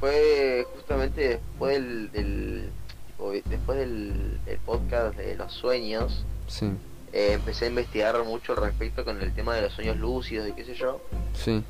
[0.00, 2.70] fue justamente después del, del-
[3.06, 6.70] tipo, después del, del podcast de los sueños, Sí,
[7.12, 10.52] eh, empecé a investigar mucho al respecto con el tema de los sueños lúcidos y
[10.52, 11.00] qué sé yo,
[11.34, 11.62] sí,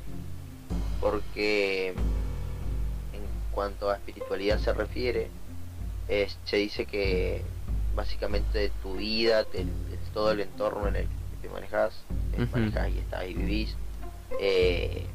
[1.01, 1.95] porque en
[3.51, 5.29] cuanto a espiritualidad se refiere,
[6.07, 7.41] eh, se dice que
[7.95, 9.65] básicamente tu vida, te-
[10.13, 11.93] todo el entorno en el que te manejas,
[12.37, 12.47] Ujú.
[12.51, 13.75] manejas y estás y vivís,
[14.39, 15.05] eh,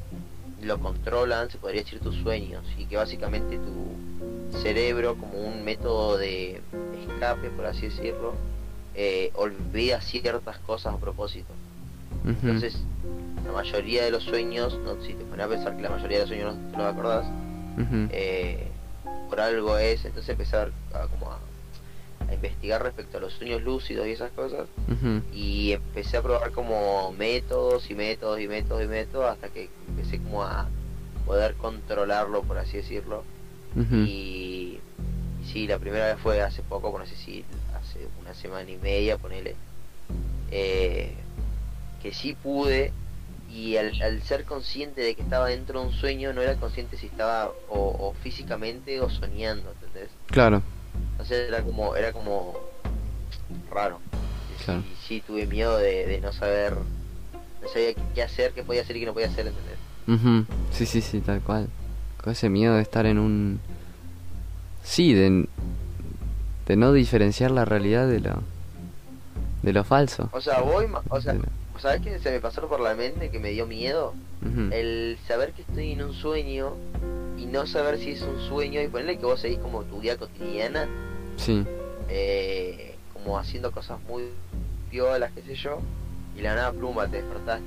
[0.61, 6.17] lo controlan, se podría decir, tus sueños, y que básicamente tu cerebro, como un método
[6.17, 6.61] de
[7.07, 8.33] escape, por así decirlo,
[9.01, 11.53] eh, olvida ciertas cosas a propósito.
[12.25, 12.75] Entonces,
[13.45, 16.23] la mayoría de los sueños, no, si te pones a pensar que la mayoría de
[16.23, 17.25] los sueños no te los acordás,
[17.77, 18.67] ujú, eh,
[19.29, 20.67] por algo es, entonces empecé a,
[21.11, 21.39] como a,
[22.27, 24.67] a investigar respecto a los sueños lúcidos y esas cosas,
[25.31, 30.17] y empecé a probar como métodos y métodos y métodos y métodos hasta que empecé
[30.17, 30.67] como a
[31.25, 33.23] poder controlarlo, por así decirlo.
[34.05, 34.79] Y,
[35.41, 37.45] y sí, la primera vez fue hace poco, no sé si
[37.89, 39.55] hace una semana y media, ponele,
[40.51, 41.13] eh,
[42.01, 42.91] que sí pude
[43.51, 46.97] y al, al ser consciente de que estaba dentro de un sueño no era consciente
[46.97, 50.09] si estaba o, o físicamente o soñando, ¿entendés?
[50.27, 50.61] Claro,
[51.13, 52.55] Entonces era como, era como
[53.71, 53.99] raro.
[54.59, 54.81] Y Claro.
[54.83, 58.97] sí, sí tuve miedo de, de no saber, no sabía qué, hacer, qué podía hacer
[58.97, 59.77] y qué no podía hacer, ¿entendés?
[60.07, 61.67] ujú, sí, sí, sí, tal cual.
[62.23, 63.59] Con ese miedo de estar en un...
[64.83, 65.47] Sí, de,
[66.69, 68.35] de no diferenciar la realidad de lo,
[69.63, 70.29] de lo falso.
[70.31, 71.35] O sea, voy, o sea,
[71.79, 74.13] ¿sabes qué se me pasó por la mente que me dio miedo?
[74.71, 76.73] el saber que estoy en un sueño
[77.37, 80.15] y no saber si es un sueño y ponerle que vos seguís como tu vida
[80.15, 80.87] cotidiana,
[81.37, 81.65] Sí,
[82.07, 84.25] eh, como haciendo cosas muy
[84.91, 85.79] piolas, qué sé yo,
[86.37, 87.65] y la nada pluma te despertaste.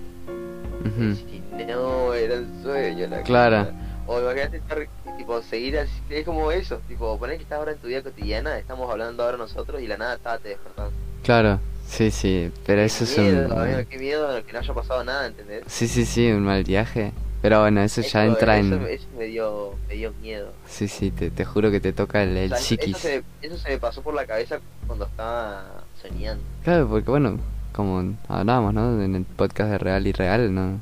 [0.84, 3.06] ujú, Y si no, era un sueño.
[3.08, 3.66] La Claro.
[3.66, 3.74] cosa.
[4.06, 4.86] O imagínate estar,
[5.16, 8.58] tipo, seguir así, es como eso, tipo, poner que estás ahora en tu vida cotidiana,
[8.58, 10.94] estamos hablando ahora nosotros y la nada está, te despertaste.
[11.22, 13.52] claro, sí, sí, pero eso es un...
[13.52, 15.62] amigo, qué miedo que no haya pasado nada, ¿entendés?
[15.68, 17.12] Sí, sí, sí, un mal viaje.
[17.42, 18.82] Pero bueno, eso ya entra eso- en...
[18.86, 20.52] Eso me dio, me dio miedo.
[20.68, 22.96] Sí, sí, te, te juro que te toca el, el O sea, eso, psiquis.
[22.96, 25.64] eso se, eso se me pasó por la cabeza cuando estaba
[26.00, 26.42] soñando.
[26.62, 27.38] Claro, porque bueno,
[27.72, 29.02] como hablábamos, ¿no?
[29.02, 30.80] En el podcast de real y real, ¿no?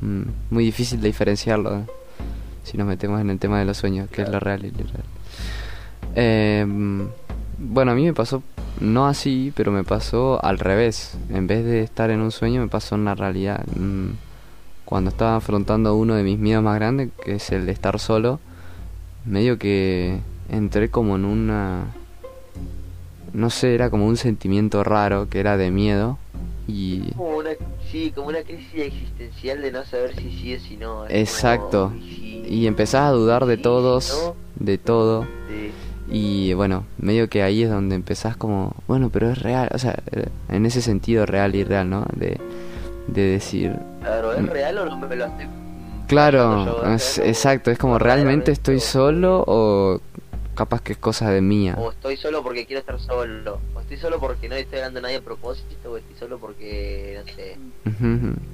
[0.00, 1.86] Mm, muy difícil de diferenciarlo.
[2.66, 4.80] Si nos metemos en el tema de los sueños, que es lo real y lo
[4.80, 5.04] irreal.
[6.14, 7.02] Eh, mm,
[7.58, 8.42] bueno, a mí me pasó,
[8.80, 11.16] no así, pero me pasó al revés.
[11.30, 13.64] En vez de estar en un sueño, me pasó en la realidad.
[13.76, 14.10] Mm,
[14.84, 18.38] Cuando estaba afrontando uno de mis miedos más grandes, que es el de estar solo,
[19.24, 21.86] medio que entré como en una
[23.32, 26.18] no sé, era como un sentimiento raro que era de miedo
[26.68, 27.50] y Como una,
[27.90, 31.06] sí, como una crisis existencial de no saber si sí o si no.
[31.08, 31.88] Exacto.
[31.88, 35.26] como, y si- y empezás a dudar de todos, de todo
[36.08, 39.98] y bueno, medio que ahí es donde empezás como, bueno, pero es real, o sea,
[40.48, 42.06] en ese sentido real y real, ¿no?
[42.14, 42.38] De,
[43.08, 44.46] de decir, Claro, ¿es Mm.
[44.46, 45.46] real o no me lo estoy...
[46.06, 50.00] claro, exacto, es como realmente estoy solo o
[50.54, 51.74] capaz que es cosa de mía.
[51.76, 53.58] O estoy solo porque quiero estar solo.
[53.74, 55.90] O estoy solo porque no le estoy dando a nadie a propósito.
[55.90, 57.58] O estoy solo porque, no sé.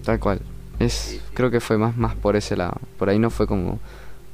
[0.05, 0.40] Tal cual.
[0.82, 2.74] Es, creo que fue más, más por ese lado.
[2.98, 3.78] Por ahí no fue como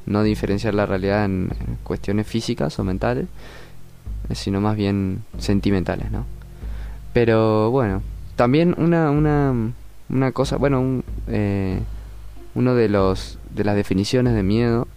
[0.07, 1.51] no diferenciar la realidad en,
[1.85, 3.27] cuestiones físicas o mentales,
[4.31, 6.25] eh, sino más bien sentimentales, ¿no?
[7.13, 8.03] Pero bueno,
[8.37, 9.53] también una, una,
[10.09, 11.81] una cosa, bueno, un, eh,
[12.55, 14.89] uno de los de las definiciones de miedo,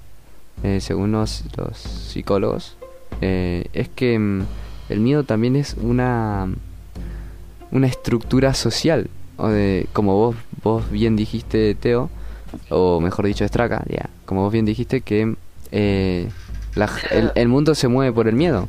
[0.63, 2.77] eh, según los, los psicólogos,
[3.21, 4.41] eh, es que mm,
[4.89, 6.47] el miedo también es una
[7.71, 9.09] una estructura social
[9.41, 12.09] o de como vos vos bien dijiste Teo
[12.69, 15.35] o mejor dicho Straca ya como vos bien dijiste que
[15.71, 16.29] eh,
[16.75, 18.67] la el, el mundo se mueve por el miedo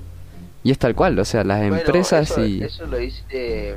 [0.64, 3.74] y es tal cual o sea las Bueno, empresas eso, y Eso lo dice,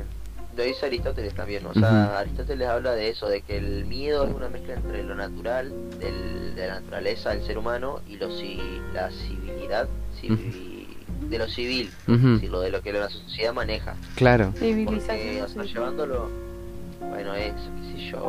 [0.56, 1.66] lo dice Aristóteles también.
[1.66, 2.18] O sea.
[2.20, 6.54] Aristóteles habla de eso, de que el miedo es una mezcla entre lo natural, del-
[6.54, 9.88] de la naturaleza del ser humano, y lo, ci- la civilidad,
[10.22, 10.86] civi-
[11.28, 11.90] de lo civil.
[12.06, 13.94] Ujú, decirlo, de lo que la sociedad maneja.
[14.14, 14.52] claro
[14.84, 16.45] Porque, o sea, llevándolo.
[17.08, 18.28] Bueno, eso, qué sé yo.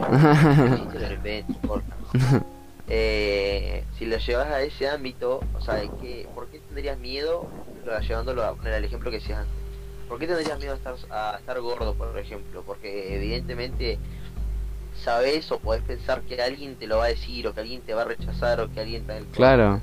[0.78, 1.98] si te lo invento, no importa.
[2.90, 7.46] Eh, si lo llevas a ese ámbito, o sea, ¿de qué, ¿por qué tendrías miedo?
[7.86, 9.56] Lo- Llevándolo a poner el ejemplo que decías antes.
[10.08, 12.64] ¿Por qué tendrías miedo a estar, a estar gordo, por ejemplo?
[12.66, 14.00] Porque evidentemente
[15.04, 17.94] sabes o podés pensar que alguien te lo va a decir, o que alguien te
[17.94, 19.20] va a rechazar, o que alguien te...
[19.34, 19.82] Claro.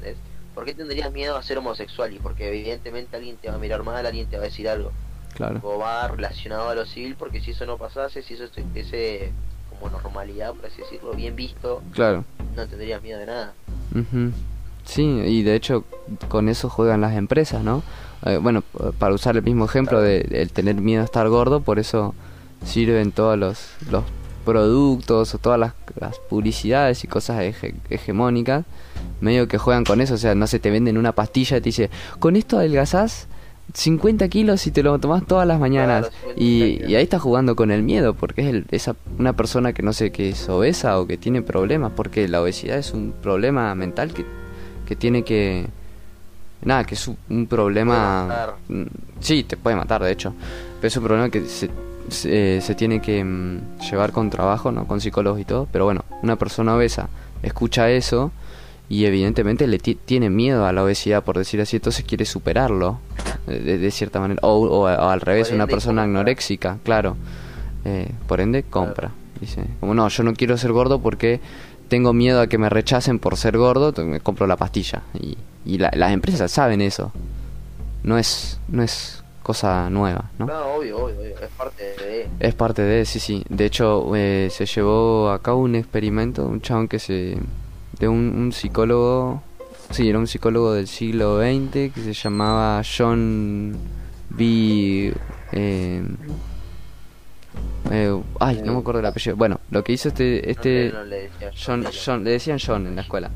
[0.55, 2.11] ¿Por qué tendrías miedo a ser homosexual?
[2.15, 4.93] Y porque evidentemente alguien te va a mirar mal, alguien te va a decir algo
[5.35, 9.33] claro o va relacionado a lo civil porque si eso no pasase, si eso estuviese
[9.71, 12.25] como normalidad, por así decirlo, bien visto, claro
[12.57, 13.53] no tendrías miedo de nada.
[13.95, 14.31] Ujú.
[14.85, 15.85] Sí, y de hecho
[16.29, 17.83] con eso juegan las empresas, ¿no?
[18.25, 18.63] Eh, bueno,
[18.99, 22.15] para usar el mismo ejemplo de el tener miedo a estar gordo, por eso
[22.65, 24.05] sirven todos los, los
[24.45, 28.65] productos o todas las, las publicidades y cosas hege- hegemónicas,
[29.21, 31.69] medio que juegan con eso, o sea, no se te venden una pastilla y te
[31.71, 33.27] dice, con esto adelgazás
[33.73, 36.09] 50 kilos y te lo tomás todas las mañanas.
[36.09, 36.41] Claro, 50
[36.91, 39.93] y, ahí estás jugando con el miedo, porque es el- esa, una persona que no
[39.93, 44.13] sé, que es obesa o que tiene problemas, porque la obesidad es un problema mental
[44.13, 44.25] que,
[44.87, 45.67] que tiene que...
[46.63, 48.27] Nada, que es un, un problema...
[48.69, 48.83] Mm,
[49.21, 50.35] Sí, te puede matar, de hecho.
[50.81, 51.71] Pero es un problema que se,
[52.09, 54.87] se, eh, se tiene que mm, llevar con trabajo, ¿no?
[54.87, 55.67] Con psicólogos y todo.
[55.73, 57.09] Pero bueno, una persona obesa
[57.43, 58.31] escucha eso
[58.89, 62.99] y evidentemente le ti- tiene miedo a la obesidad, por decir así, entonces quiere superarlo,
[63.49, 64.41] eh, de, de cierta manera.
[64.43, 66.21] O, o- o al revés, Por una persona compra.
[66.21, 67.17] anoréxica, claro.
[67.85, 69.11] Eh, por ende, compra.
[69.41, 71.41] Dice, como no, yo no quiero ser gordo porque
[71.89, 75.03] tengo miedo a que me rechacen por ser gordo, entonces me compro la pastilla.
[75.19, 77.13] Y, y la- las empresas saben eso.
[78.03, 80.47] No es, no es cosa nueva, ¿no?
[80.47, 82.29] No, obvio, obvio, obvio, es parte de...
[82.41, 83.45] Es parte de, sí, sí.
[83.49, 87.37] De hecho, eh, se llevó a cabo un experimento, un chabón que se...
[88.05, 89.43] de un, un psicólogo,
[89.91, 93.75] sí, era un psicólogo del siglo XX que se llamaba John
[94.29, 95.15] B...
[95.53, 96.03] eh,
[97.91, 99.37] eh, ay, no me acuerdo el apellido.
[99.37, 100.51] Bueno, lo que hizo este...
[100.51, 103.31] este No, le decía John, John, John, le decían John en la escuela.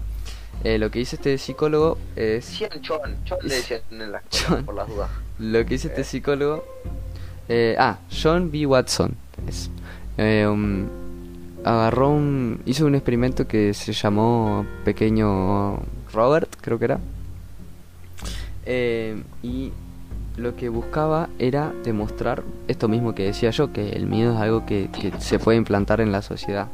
[0.65, 2.47] Eh, lo que hizo este psicólogo es...
[2.47, 4.65] Decían John, John le decían en la escuela, John.
[4.65, 5.11] por las dudas.
[5.39, 6.65] Lo que hizo este psicólogo.
[7.49, 8.67] eh, ah, John B.
[8.67, 9.17] Watson.
[9.47, 9.71] Es,
[10.19, 10.87] eh, um,
[11.69, 12.63] agarró un.
[12.65, 15.81] Hizo un experimento que se llamó Pequeño
[16.13, 16.99] Robert, creo que era.
[18.65, 19.73] Eh, y
[20.37, 24.65] lo que buscaba era demostrar esto mismo que decía yo: que el miedo es algo
[24.65, 26.69] que, que se puede implantar en la sociedad.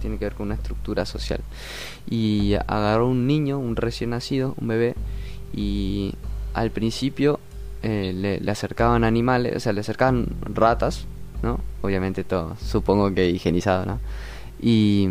[0.00, 1.40] Tiene que ver con una estructura social.
[2.08, 4.94] Y agarró un niño, un recién nacido, un bebé,
[5.54, 6.14] y
[6.54, 7.38] al principio
[7.82, 11.06] eh, le, le acercaban animales, o sea, le acercaban ratas,
[11.42, 11.60] ¿no?
[11.82, 14.00] Obviamente todo, supongo que higienizado, ¿no?
[14.60, 15.08] Y,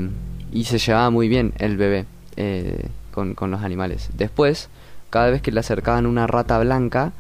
[0.51, 4.09] y se llevaba muy bien el bebé eh, con, con los animales.
[4.15, 4.69] Después,
[5.09, 7.13] cada vez que le acercaban una rata blanca,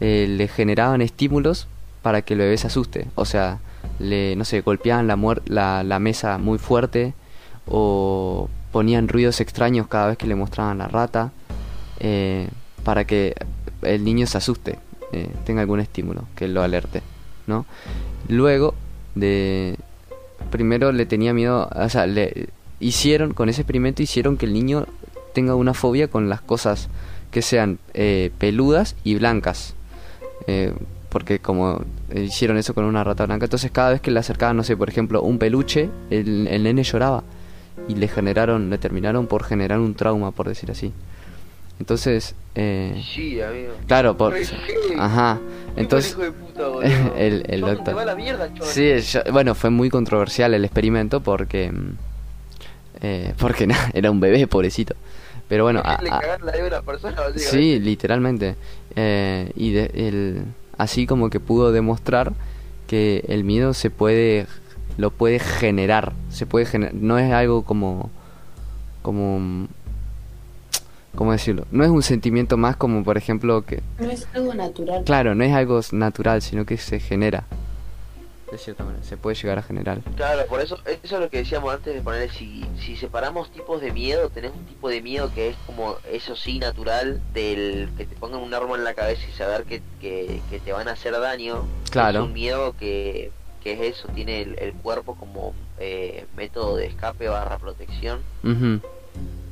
[0.00, 1.68] eh, le generaban estímulos
[2.02, 3.06] para que el bebé se asuste.
[3.14, 3.60] O sea,
[3.98, 7.14] le, no sé, golpeaban la, la, la mesa muy fuerte
[7.66, 11.32] o ponían ruidos extraños cada vez que le mostraban la rata
[12.00, 12.48] eh,
[12.84, 13.34] para que
[13.82, 14.78] el niño se asuste,
[15.44, 17.02] tenga algún estímulo que lo alerte,
[17.46, 17.66] ¿no?
[18.28, 18.74] Luego
[19.14, 19.78] de
[20.50, 22.48] primero le tenía miedo, o sea, le
[22.80, 24.86] hicieron con ese experimento hicieron que el niño
[25.34, 26.88] tenga una fobia con las cosas
[27.30, 29.74] que sean eh, peludas y blancas.
[30.46, 30.72] Eh,
[31.10, 31.82] porque como
[32.14, 34.88] hicieron eso con una rata blanca, entonces cada vez que le acercaban, no sé, por
[34.88, 37.24] ejemplo, un peluche, el, el nene lloraba
[37.88, 40.92] y le generaron, le terminaron por generar un trauma, por decir así.
[41.80, 43.72] Entonces, eh, Sí, amigo.
[43.86, 44.44] claro, por, Re
[44.98, 45.38] ajá,
[45.82, 47.14] entonces, hijo de puta, boludo.
[47.16, 47.84] el, el doctor.
[47.84, 48.66] te va a la mierda, John.
[48.66, 51.90] Sí, yo- bueno, fue muy controversial el experimento porque, mm,
[53.02, 54.94] eh, porque nada, era un bebé, pobrecito.
[55.48, 57.16] Pero bueno, a- a- la persona.
[57.36, 58.56] Sí, literalmente.
[58.96, 60.44] Eh, y de- el,
[60.76, 62.32] así como que pudo demostrar
[62.86, 64.46] que el miedo se puede,
[64.96, 68.10] lo puede generar, se puede gener- no es algo como,
[69.02, 69.68] como,
[71.18, 71.66] ¿cómo decirlo?
[71.72, 75.02] No es un sentimiento más como, por ejemplo, que, No es algo natural.
[75.02, 77.42] claro, no es algo natural, sino que se genera.
[78.52, 79.98] De cierta manera, se puede llegar a generar.
[80.14, 83.80] Claro, por eso, eso es lo que decíamos antes de poner, si, si separamos tipos
[83.80, 88.06] de miedo, tenés un tipo de miedo que es como, eso sí, natural, del que
[88.06, 90.92] te pongan un arma en la cabeza y saber que, que, que te van a
[90.92, 91.64] hacer daño.
[91.90, 92.20] Claro.
[92.20, 96.86] Es un miedo que, que es eso, tiene el, el cuerpo como eh, método de
[96.86, 98.20] escape barra protección.
[98.44, 98.80] Ujú.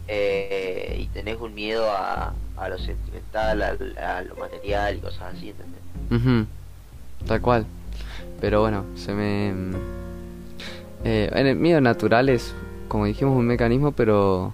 [0.09, 5.35] Eh, y tenés un miedo a, a lo sentimental, al- a, lo material y cosas
[5.35, 5.81] así, ¿entendés?
[6.11, 6.47] Ujú,
[7.27, 7.67] Tal cual.
[8.41, 9.53] Pero bueno, se me...
[9.53, 9.75] mm,
[11.05, 12.53] Eh, en el miedo natural es,
[12.89, 14.53] como dijimos, un mecanismo, pero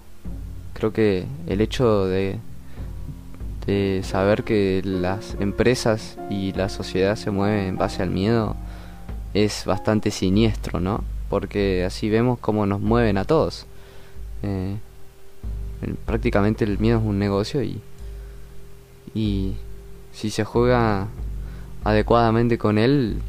[0.75, 2.39] creo que el hecho de,
[3.67, 8.57] de saber que las empresas y la sociedad se mueven en base al miedo
[9.35, 11.05] es bastante siniestro, ¿no?
[11.31, 13.67] Porque así vemos cómo nos mueven a todos.
[14.43, 14.77] Eh,
[15.83, 17.81] el- prácticamente el miedo es un negocio y,
[19.15, 19.55] y
[20.13, 21.09] si se juega
[21.85, 23.21] adecuadamente con él,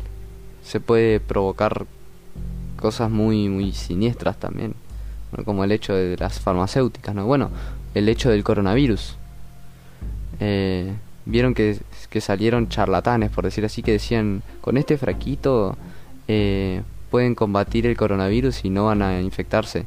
[0.64, 1.86] se puede provocar
[2.80, 4.74] cosas muy, muy siniestras también.
[5.46, 7.26] Como el hecho de las farmacéuticas, ¿no?
[7.26, 7.50] Bueno,
[7.96, 9.16] el hecho del coronavirus.
[10.40, 10.94] Eh,
[11.26, 11.80] Vieron que,
[12.10, 15.78] que salieron charlatanes, por decir así, que decían, con este fraquito
[16.28, 19.86] eh, pueden combatir el coronavirus y no van a infectarse.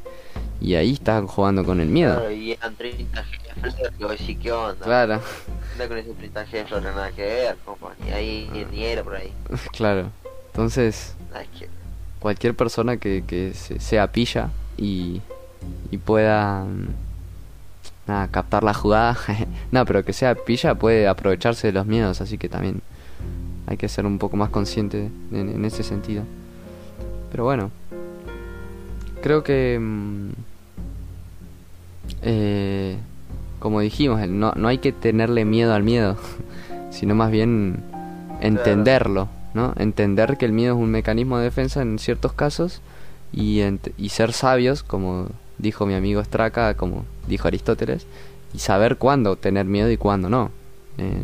[0.59, 2.15] Y ahí están jugando con el miedo.
[2.15, 4.85] Claro, y eran 30 jefes flaco, y sí, ¿qué onda?
[4.85, 5.21] Claro,
[5.73, 7.93] Anda con ese puntaje de flor, nada que ver, compa.
[8.03, 9.31] Ni ahí, ni, ni era por ahí.
[9.71, 10.09] claro.
[10.47, 11.13] Entonces,
[12.19, 15.21] cualquier persona que, que se- sea pilla y,
[15.91, 16.87] y pueda mm,
[18.07, 19.15] nada, captar la jugada,
[19.71, 22.81] no, pero que sea pilla puede aprovecharse de los miedos, así que también
[23.67, 26.23] hay que ser un poco más consciente en, en ese sentido.
[27.29, 27.69] Pero bueno,
[29.27, 30.29] creo que, mm,
[32.21, 32.97] eh,
[33.59, 36.15] como dijimos, no, no hay que tenerle miedo al miedo,
[36.91, 37.83] sino más bien
[38.39, 39.73] entenderlo, ¿no?
[39.75, 42.81] Entender que el miedo es un mecanismo de defensa en ciertos casos
[43.33, 43.61] y,
[44.07, 48.07] ser sabios, como dijo mi amigo Straka, como dijo Aristóteles,
[48.53, 50.51] y saber cuándo tener miedo y cuándo no.
[50.99, 51.23] Eh,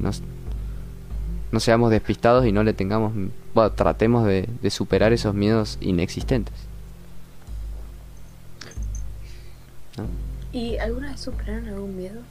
[1.53, 3.13] no, seamos despistados y no le tengamos,
[3.53, 6.72] bueno, tratemos de superar esos miedos inexistentes.
[9.97, 10.05] ¿No?
[10.51, 12.21] ¿Y alguna vez superaron algún miedo?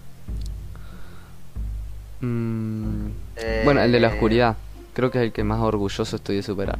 [2.20, 4.56] Mm, Eh, Bueno, el de la oscuridad.
[4.94, 6.78] Creo que es el que más orgulloso estoy de superar.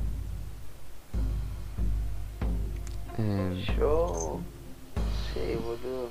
[3.18, 4.41] Eh, Yo.
[5.33, 6.11] Sí, boludo.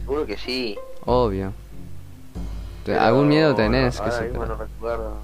[0.00, 0.76] Seguro que sí.
[1.04, 1.52] obvio.
[2.84, 4.48] Pero Algún miedo tenés que superar.
[4.48, 5.14] no recuerdo.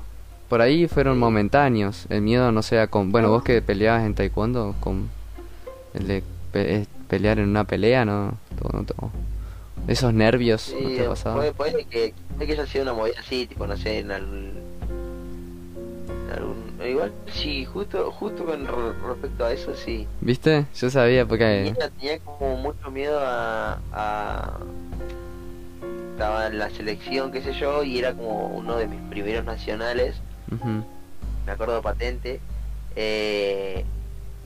[0.48, 2.06] Por ahí fueron momentáneos.
[2.10, 3.10] El miedo no sea con.
[3.10, 5.08] Bueno, vos que peleabas en taekwondo, con.
[5.94, 6.22] El de
[6.56, 8.38] pe- pelear en una pelea, ¿no?
[8.58, 8.94] Todo- no te-
[9.92, 10.96] Esos nervios, ¿no Sí,
[11.32, 14.52] puede, puede que, puede que haya sido una movida así, tipo, no sé, en algún.
[16.26, 20.06] en algún- igual, sí, justo, justo con re- respecto a eso, sí.
[20.20, 20.66] ¿Viste?
[20.74, 21.72] Yo sabía porque.
[21.74, 24.58] Tenía, tenía como mucho miedo a, a.
[26.12, 30.16] Estaba en la selección, qué sé yo, y era como uno de mis primeros nacionales.
[30.50, 30.82] Ujú,
[31.44, 32.40] me acuerdo patente,
[32.96, 33.84] eh,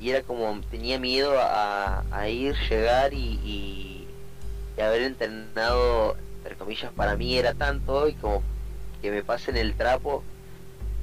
[0.00, 4.06] y era como, tenía miedo a, a ir, llegar y, y,
[4.76, 8.42] y haber entrenado, entre comillas, para mí era tanto, y como
[9.02, 10.24] que me pasen el trapo,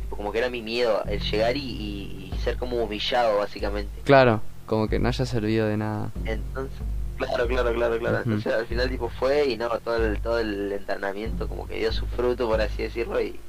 [0.02, 4.02] tipo, como que era mi miedo, el llegar y, y- ser como humillado, básicamente.
[4.04, 6.12] Claro, como que no haya servido de nada.
[6.26, 6.78] Entonces,
[7.18, 8.18] claro, claro, claro, claro.
[8.20, 11.92] Entonces al final tipo fue y no, todo el, todo el entrenamiento como que dio
[11.92, 13.40] su fruto, por así decirlo, y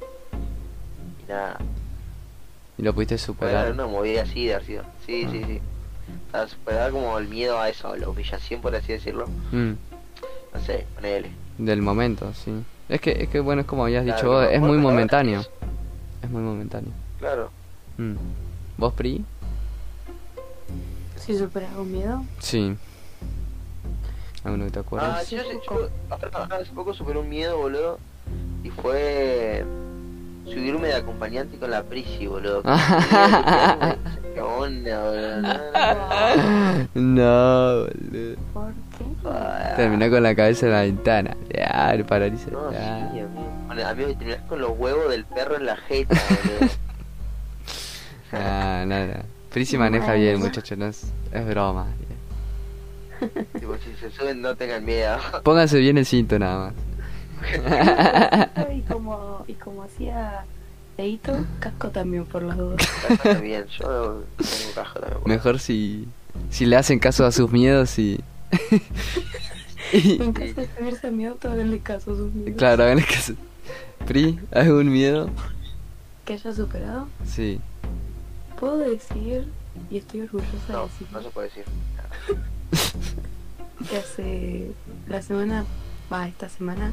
[1.27, 1.57] nada.
[2.79, 3.71] Y lo pudiste superar.
[3.73, 4.83] una movida así de sido.
[5.05, 5.59] Sí, sí, sí.
[6.29, 9.27] O sea, superar como el miedo a eso, a la humillación, por así decirlo.
[9.51, 9.71] Mm,
[10.53, 11.29] No sé, ponele.
[11.57, 12.51] del momento, sí.
[12.87, 15.41] Es que, es que bueno, es como habías Claro, dicho vos, es muy momentáneo.
[15.41, 15.49] es-
[16.23, 16.91] Es muy momentáneo.
[17.19, 17.49] Claro.
[17.97, 18.15] Mm.
[18.77, 19.23] ¿Vos, Pri?
[21.17, 22.23] ¿Si superas algún miedo?
[22.39, 22.75] Sí.
[24.43, 25.29] ¿Alguno que te Ah, acuerdas?
[25.29, 25.89] yo, yo, yo-
[26.31, 27.99] ahora hace poco superé un miedo, boludo.
[28.63, 29.65] Y fue
[30.45, 32.63] subirme de acompañante con la Prisi, boludo.
[34.33, 35.41] Qué onda, boludo.
[35.41, 37.01] No, no, no.
[37.01, 38.35] no, boludo.
[38.53, 39.03] ¿Por qué?
[39.23, 39.75] Joder.
[39.75, 41.37] Terminó con la cabeza en la ventana.
[41.53, 42.51] Ya, el paraliza.
[42.51, 43.07] No, sí, ya.
[43.07, 43.27] amigo.
[43.67, 46.71] Bueno, amigo, terminás con los huevos del perro en la jeta, boludo.
[48.31, 49.23] Ah, nada.
[49.51, 50.77] Pri se maneja bien, muchachos.
[50.77, 51.87] No es, es broma.
[53.59, 55.17] tipo, si se suben, no tengan miedo.
[55.43, 56.73] Pónganse bien el cinto nada más.
[58.75, 60.45] y como, y como hacía
[60.97, 62.81] Leito, casco también por las dudas.
[63.41, 65.21] Bien, yo tengo caja también.
[65.25, 66.07] Mejor si,
[66.49, 68.19] si le hacen caso a sus miedos y...
[69.93, 72.57] y- En caso de subirse a mi auto, háganle caso a sus miedos.
[72.57, 73.33] claro, háganle caso.
[74.05, 75.29] Pri, ¿algún miedo?
[76.25, 77.07] Que haya superado.
[77.25, 77.59] Sí.
[78.59, 79.47] Puedo decir,
[79.89, 81.63] y estoy orgullosa de No, decir, no se puede decir.
[83.89, 84.71] que hace
[85.07, 85.63] la semana,
[86.11, 86.91] va, esta semana,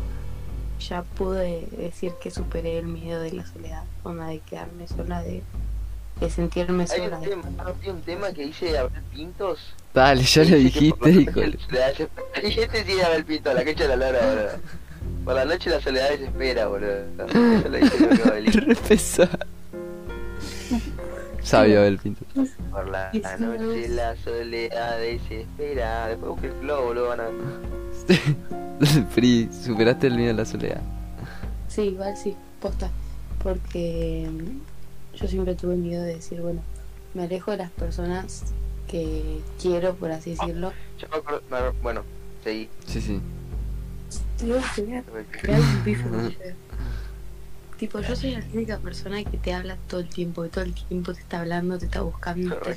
[0.78, 5.42] ya pude decir que superé el miedo de la soledad, onda de quedarme sola, de,
[6.20, 7.16] de sentirme Hay sola.
[7.18, 7.48] un, de- tema,
[7.82, 9.74] hay un tema que dice Abel Pintos.
[9.94, 11.40] Dale, ya lo dijiste, hijo.
[12.42, 14.50] este sí Abel Pintos, la quecha de la lora, boludo.
[15.24, 16.98] Por la noche la soledad desespera, boludo.
[17.28, 18.60] Eso lo dice lo que Abelito.
[18.60, 19.38] Re pesado.
[21.42, 22.24] Sabio el pinto.
[22.70, 26.08] Por la noche la soledad desespera.
[26.08, 27.24] Después busca el flow, boludo, van a...
[29.14, 30.80] Pri, superaste el miedo a la soledad.
[31.68, 32.90] Sí, igual sí, posta.
[33.42, 36.60] Porque mm, yo siempre tuve miedo de decir, bueno,
[37.14, 38.44] me alejo de las personas
[38.88, 40.72] que quiero, por así decirlo.
[40.98, 42.02] Yo me acuerdo, me- bueno,
[42.44, 42.68] seguí.
[42.86, 43.20] Sí, sí.
[45.40, 46.34] Crear un.
[47.78, 50.72] Tipo, yo soy la típica persona que te habla todo el tiempo, que todo el
[50.72, 52.56] tiempo te está hablando, te está buscando.
[52.56, 52.70] te-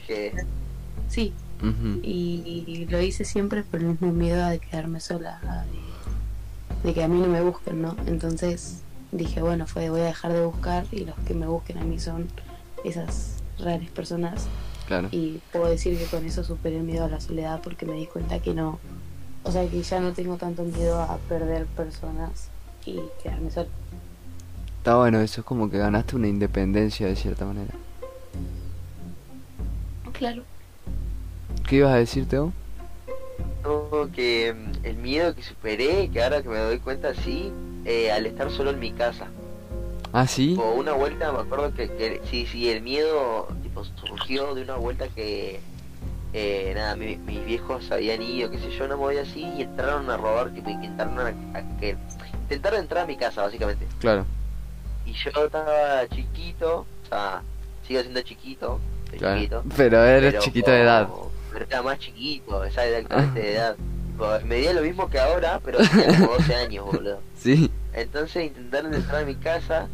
[1.08, 1.34] Sí,
[2.04, 5.66] Y, y lo hice siempre por el mismo miedo de quedarme sola,
[6.84, 7.96] de que a mí no me busquen, ¿no?
[8.08, 8.82] Entonces
[9.12, 12.00] dije, bueno, fue, voy a dejar de buscar y los que me busquen a mí
[12.00, 12.28] son
[12.84, 14.48] esas raras personas
[14.88, 15.10] Claro.
[15.12, 18.08] y puedo decir que con eso superé el miedo a la soledad porque me di
[18.08, 18.80] cuenta que no,
[19.44, 22.48] O sea que ya no tengo tanto miedo a perder personas
[22.86, 23.68] y quedarme sola.
[24.78, 27.74] Está bueno, eso es como que ganaste una independencia de cierta manera.
[30.14, 30.44] Claro.
[31.70, 32.52] ¿Qué ibas a decir, Teo?
[33.64, 37.52] No, que mm, el miedo que superé, que ahora que me doy cuenta, sí,
[37.86, 39.28] eh, al estar solo en mi casa.
[40.12, 40.56] Ah, sí.
[40.60, 44.76] O una vuelta, me acuerdo que, que sí, sí, el miedo tipo surgió de una
[44.78, 45.60] vuelta que,
[46.34, 50.10] eh, nada, mi- mis viejos habían ido, qué sé yo, una movida así, y entraron
[50.10, 51.28] a robar, tipo, intentaron a,
[51.60, 51.96] a que,
[52.42, 53.86] intentaron entrar a mi casa, básicamente.
[54.00, 54.26] Claro,
[55.06, 57.44] Y yo estaba chiquito, o sea,
[57.88, 58.80] sigo siendo chiquito,
[59.20, 59.38] claro.
[59.42, 59.64] chiquito.
[59.78, 61.08] Pero eres pero chiquito de edad.
[61.52, 63.76] Pero era más chiquito, exactamente de edad.
[64.08, 67.22] Tipo, medía lo mismo que ahora, pero tenía como 12 años, boludo.
[67.38, 67.72] Sí.
[67.94, 69.88] Entonces intentaron entrar a mi casa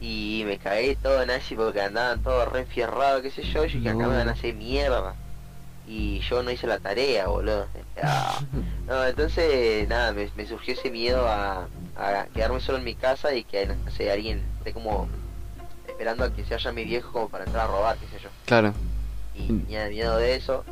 [0.00, 3.88] y me cagué todo nazi porque andaban todos re enfierrados, qué sé yo, y que
[3.88, 5.14] acá me van a hacer mierda.
[5.86, 7.66] Y yo no hice la tarea, boludo.
[8.02, 8.40] Ah.
[8.86, 13.34] No, entonces, nada, me, me surgió ese miedo a, a quedarme solo en mi casa
[13.34, 15.08] y que, no sé, alguien esté como
[15.86, 18.30] esperando a que se vaya mi viejo como para entrar a robar, qué sé yo.
[18.46, 18.72] Claro.
[19.34, 20.64] Y tenía miedo de eso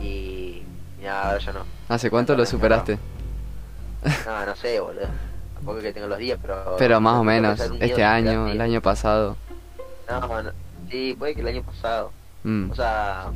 [0.00, 0.62] y,
[1.00, 1.60] y nada, ahora ya no.
[1.88, 2.98] ¿Hace cuánto lo superaste?
[4.26, 5.06] No, no sé, boludo.
[5.54, 6.76] Tampoco es que tengo los días, pero...
[6.78, 9.36] Pero más o menos, este año, el año pasado.
[10.08, 10.50] No, no,
[10.90, 12.12] sí, puede que el año pasado.
[12.44, 13.26] Mm, O sea,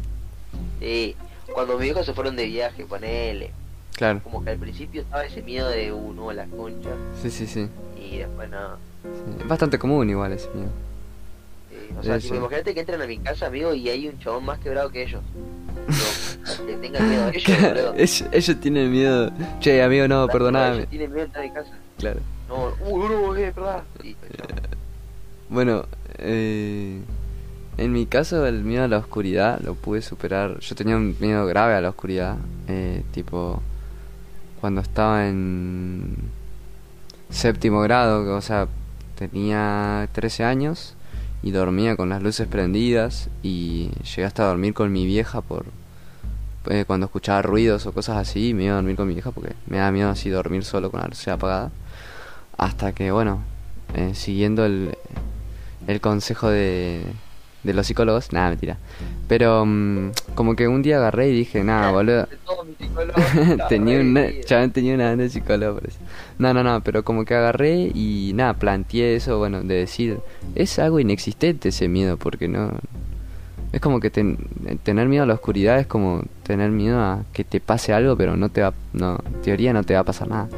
[0.78, 1.16] sí,
[1.52, 3.50] cuando mis hijos se fueron de viaje, ponele.
[3.96, 4.20] claro.
[4.22, 6.90] Como que al principio estaba ese miedo de uno, la concha,
[7.20, 7.68] Sí, sí, sí.
[8.00, 8.76] y después no.
[9.02, 10.70] Sí, Es bastante común igual ese miedo.
[11.98, 12.38] O sea, Sí, tipo, sí.
[12.40, 15.22] imagínate que entran a mi casa, amigo, y hay un chabón más quebrado que ellos.
[16.66, 17.28] Que tengan miedo a
[17.96, 19.30] ellos, ellos, tienen miedo.
[19.60, 20.76] Che, amigo, no, Claro, perdoname.
[20.78, 21.70] Ellos tienen miedo de entrar a mi casa.
[21.98, 22.20] Claro.
[22.48, 23.84] No, no.
[25.48, 25.84] Bueno,
[26.18, 27.00] eh,
[27.76, 30.58] en mi caso el miedo a la oscuridad lo pude superar.
[30.60, 32.36] Yo tenía un miedo grave a la oscuridad,
[32.68, 33.62] eh, tipo
[34.60, 36.16] cuando estaba en
[37.30, 38.68] séptimo grado, o sea,
[39.18, 40.94] tenía 13 años
[41.42, 45.66] y dormía con las luces prendidas y llegué hasta a dormir con mi vieja por
[46.68, 49.54] eh, cuando escuchaba ruidos o cosas así, me iba a dormir con mi vieja porque
[49.66, 51.72] me da miedo así dormir solo con la luz apagada.
[52.56, 53.42] Hasta que, bueno,
[53.94, 54.96] eh, siguiendo el,
[55.88, 57.02] el consejo de,
[57.62, 58.76] de los psicólogos, nada, mentira.
[59.28, 62.26] Pero mm, como que un día agarré y dije, nada, boludo.
[63.68, 65.98] Tenía una, chaval tenía una banda de psicólogo, parece.
[66.38, 70.18] No, no, no, pero como que agarré y nada, planteé eso, bueno, de decir,
[70.54, 72.72] es algo inexistente ese miedo, porque no...
[73.72, 74.36] Es como que ten-
[74.82, 78.36] tener miedo a la oscuridad es como tener miedo a que te pase algo, pero
[78.36, 80.48] no te va, no, en teoría no te va a pasar nada.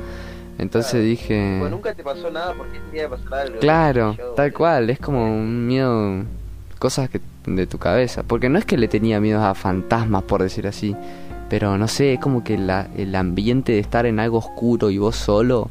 [0.58, 1.04] Entonces Claro.
[1.06, 1.52] dije...
[1.58, 3.58] Tipo, nunca te pasó nada porque te iba a pasar algo.
[3.60, 6.24] Claro, Yo, tal cual, es como un miedo,
[6.84, 10.42] cosas que de tu cabeza, porque no es que le tenía miedo a fantasmas, por
[10.42, 10.94] decir así,
[11.48, 14.98] pero no sé, es como que la, el ambiente de estar en algo oscuro y
[14.98, 15.70] vos solo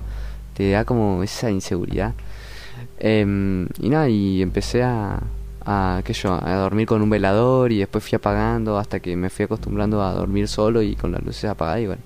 [0.56, 2.16] te da como esa inseguridad.
[2.98, 5.20] Em, y nada, y empecé a,
[5.64, 9.46] a, yo, a dormir con un velador y después fui apagando hasta que me fui
[9.46, 12.02] acostumbrando a dormir solo y con las luces apagadas y bueno,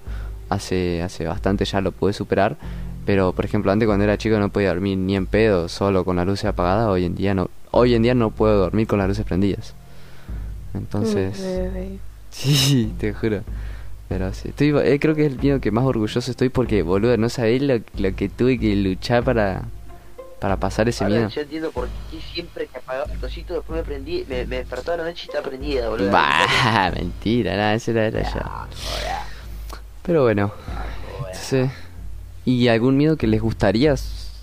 [0.49, 2.58] hace, hace bastante ya lo pude superar.
[3.05, 6.18] Pero por ejemplo antes cuando era chico no podía dormir ni en pedo solo con
[6.18, 9.07] las luces apagadas, hoy en día no, hoy en día no puedo dormir con las
[9.07, 9.74] luces prendidas.
[10.74, 11.97] Entonces, Bebé.
[12.32, 13.41] sí, te juro.
[14.09, 17.18] Pero sí, estoy, eh, creo que es el miedo que más orgulloso estoy porque boludo,
[17.18, 19.63] no sabéis lo, lo que tuve que luchar para
[20.39, 21.30] para pasar ese miedo.
[21.30, 24.97] yo entiendo por qué siempre que apagaba el cosito después me prendí, me, me despertaba
[24.97, 26.11] la noche y estaba prendida, boludo.
[26.11, 28.68] Bah, mentira, nada, eso era, joder,
[30.03, 30.51] Pero bueno,
[31.34, 31.70] sí.
[32.45, 33.95] ¿Y algún miedo que les gustaría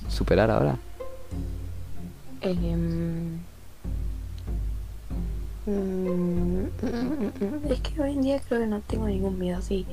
[0.08, 0.76] superar ahora?
[2.44, 3.38] Em,
[7.70, 9.86] Es que hoy en día creo que no tengo ningún miedo así.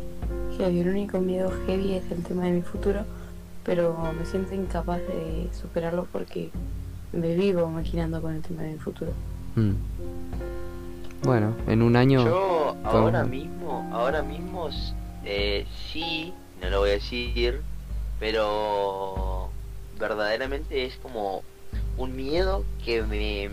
[0.57, 3.05] heavy, el único miedo heavy es el tema de mi futuro,
[3.63, 6.49] pero me siento incapaz de superarlo porque
[7.13, 9.13] me vivo maquinando con el tema de mi futuro.
[9.55, 9.71] Mm.
[11.23, 12.25] Bueno, en un año...
[12.25, 14.69] Yo ahora mismo, ahora mismo
[15.23, 17.61] eh, sí, no lo voy a decir,
[18.19, 19.49] pero
[19.97, 21.43] verdaderamente es como
[21.97, 23.49] un miedo que me,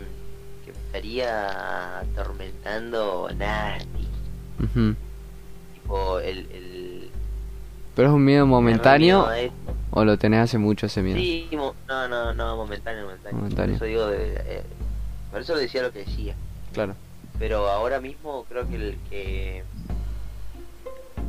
[0.64, 4.08] que me estaría atormentando nasty.
[5.74, 7.10] Tipo, el, el
[7.94, 9.26] ¿Pero es un miedo momentáneo
[9.90, 11.18] o lo tenés hace mucho ese miedo?
[11.18, 13.38] Sí, mo- no, no, no, momentáneo, momentáneo.
[13.38, 13.78] Momentáneo.
[13.78, 14.62] Por eso digo, de, eh,
[15.30, 16.34] por eso decía lo que decía.
[16.72, 16.94] Claro.
[17.38, 19.64] Pero ahora mismo creo que el que,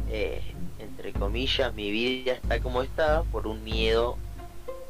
[0.10, 0.42] eh,
[0.80, 4.18] entre comillas, mi vida está como está por un miedo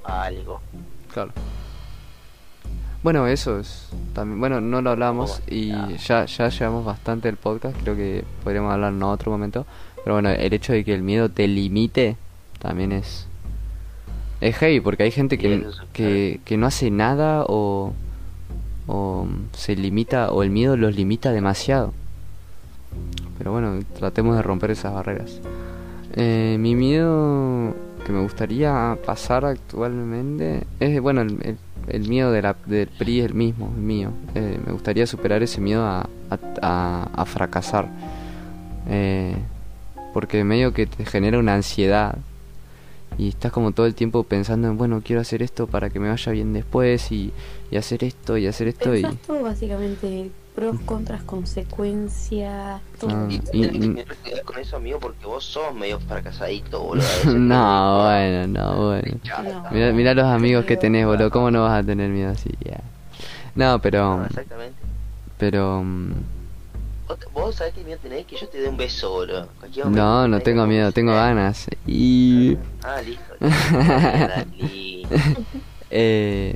[0.04, 0.62] a algo.
[1.14, 1.32] Claro.
[3.02, 4.40] Bueno, eso es también.
[4.40, 5.72] Bueno, no lo hablamos y
[6.06, 7.76] ya, ya llevamos bastante el podcast.
[7.82, 9.66] Creo que podríamos hablar en otro momento.
[10.04, 12.18] Pero bueno, el hecho de que el miedo te limite
[12.60, 13.26] también es...
[14.42, 17.94] Es heavy porque hay gente que, que, que no hace nada o,
[18.88, 21.94] o se limita o el miedo los limita demasiado.
[23.38, 25.40] Pero bueno, tratemos de romper esas barreras.
[26.14, 27.76] Eh, mi miedo
[28.06, 31.58] que me gustaría pasar actualmente es, bueno, el, el-
[31.92, 34.12] el miedo de la, del PRI es el mismo, el mío.
[34.36, 37.88] Eh, me gustaría superar ese miedo a, a, a- a fracasar.
[38.88, 39.36] Eh,
[40.14, 42.18] porque medio que te genera una ansiedad.
[43.18, 46.10] Y estás como todo el tiempo pensando en, bueno, quiero hacer esto para que me
[46.10, 47.32] vaya bien después y,
[47.70, 49.02] y hacer esto y hacer esto y...
[49.02, 50.30] Pensás todo básicamente,
[50.60, 53.12] pros, contras, consecuencias, todo.
[53.12, 53.28] Ah.
[53.30, 57.06] Y que con eso, amigo, porque vos sos medio fracasadito, boludo.
[57.38, 59.18] no, bueno, no, bueno.
[59.44, 59.64] No.
[59.72, 61.30] Mira, mira los amigos que tenés, boludo.
[61.32, 62.50] ¿Cómo no vas a tener miedo así?
[62.66, 62.82] Ya.
[63.56, 64.18] No, pero.
[64.18, 64.76] No, exactamente.
[65.38, 65.82] Pero.
[65.84, 66.12] mm,
[67.08, 69.48] Vos, vos sabés qué miedo tenés que yo te dé un beso, boludo.
[69.86, 71.68] No, no tengo miedo, que- tengo ganas.
[71.88, 72.58] Y.
[72.84, 73.34] Ah, listo.
[73.40, 75.08] Dale.
[75.90, 76.56] Eh,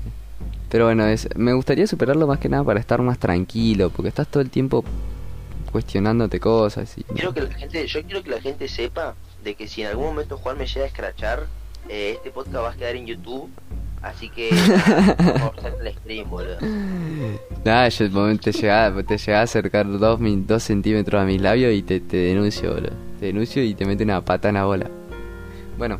[0.73, 4.27] pero bueno, es, me gustaría superarlo más que nada para estar más tranquilo, porque estás
[4.27, 4.83] todo el tiempo
[5.71, 7.03] cuestionándote cosas y...
[7.03, 9.13] Quiero que la gente, yo quiero que la gente sepa
[9.43, 11.45] de que si en algún momento Juan me llega a escrachar,
[11.89, 13.49] eh, este podcast va a quedar en YouTube.
[14.01, 14.49] Así que
[15.19, 16.57] vamos a el stream, boludo.
[17.63, 18.09] Nada, yo
[18.39, 21.99] te llega, te llega a acercar dos, min- dos centímetros a mis labios y te,
[22.01, 22.93] te denuncio, boludo.
[23.19, 24.89] Te denuncio y te mete una pata en la bola.
[25.77, 25.99] Bueno,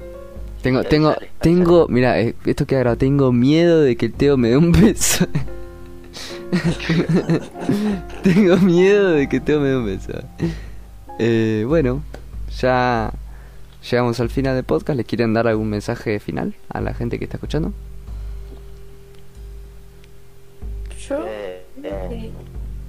[0.64, 4.50] tengo, tengo, tengo, mira, eh, esto queda grabado, tengo miedo de que el Teo me
[4.50, 5.28] dé un beso.
[8.24, 10.14] tengo miedo de que Teo me dé un beso.
[11.20, 12.02] Eh, bueno,
[12.58, 13.14] ya
[13.90, 14.96] llegamos al final del podcast.
[14.98, 17.74] ¿Les quieren dar algún mensaje final a la gente que está escuchando?
[21.08, 22.32] Yo, eh,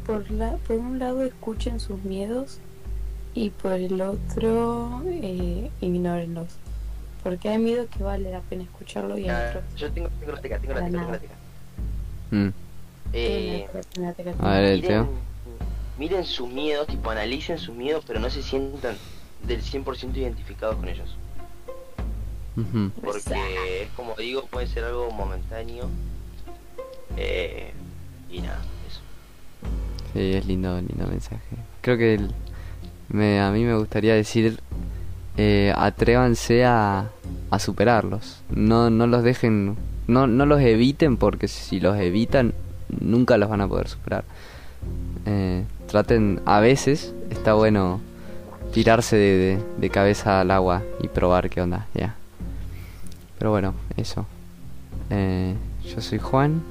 [0.07, 2.61] por, la, por un lado, escuchen sus miedos
[3.35, 6.64] y por el otro, eh, ignórenlos.
[7.25, 10.59] Porque hay miedo que vale la pena escucharlo y ah, yo tengo, tengo la teca,
[10.59, 11.35] tengo la teca, tengo la teca.
[12.31, 12.49] Mm.
[13.15, 13.67] Eh,
[13.97, 14.09] la
[14.41, 15.09] a ver, miren, Teo.
[15.99, 18.97] miren sus miedos, tipo analicen sus miedos, pero no se sientan
[19.47, 21.17] del 100% identificados con ellos.
[23.03, 25.89] Porque es como digo, puede ser algo momentáneo.
[27.17, 27.73] Eh,
[28.31, 29.01] y nada, eso.
[30.13, 31.41] Sí, es lindo, lindo mensaje.
[31.81, 32.31] Creo que el-
[33.09, 34.61] me, a mí me gustaría decir,
[35.37, 37.07] eh, atrévanse a,
[37.51, 38.41] a superarlos.
[38.51, 39.77] No, no los dejen,
[40.07, 42.55] no, no los eviten porque si los evitan
[43.01, 44.25] nunca los van a poder superar.
[45.27, 48.01] Eh, traten, a veces está bueno
[48.73, 52.15] tirarse de, de- de cabeza al agua y probar qué onda, ya.
[53.39, 54.27] Pero bueno, eso.
[55.11, 55.55] Eh,
[55.85, 56.63] yo soy Juan.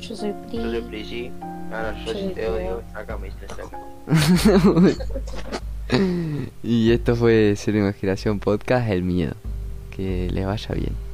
[0.00, 0.58] Yo soy Pri.
[0.58, 0.70] Yo
[1.08, 1.32] soy.
[1.72, 2.82] Ah, no, yo Yo sí te odio.
[2.94, 3.30] Acá me.
[6.62, 9.34] y esto fue Cero Imaginación Podcast, El Miedo.
[9.90, 11.09] Que les vaya bien.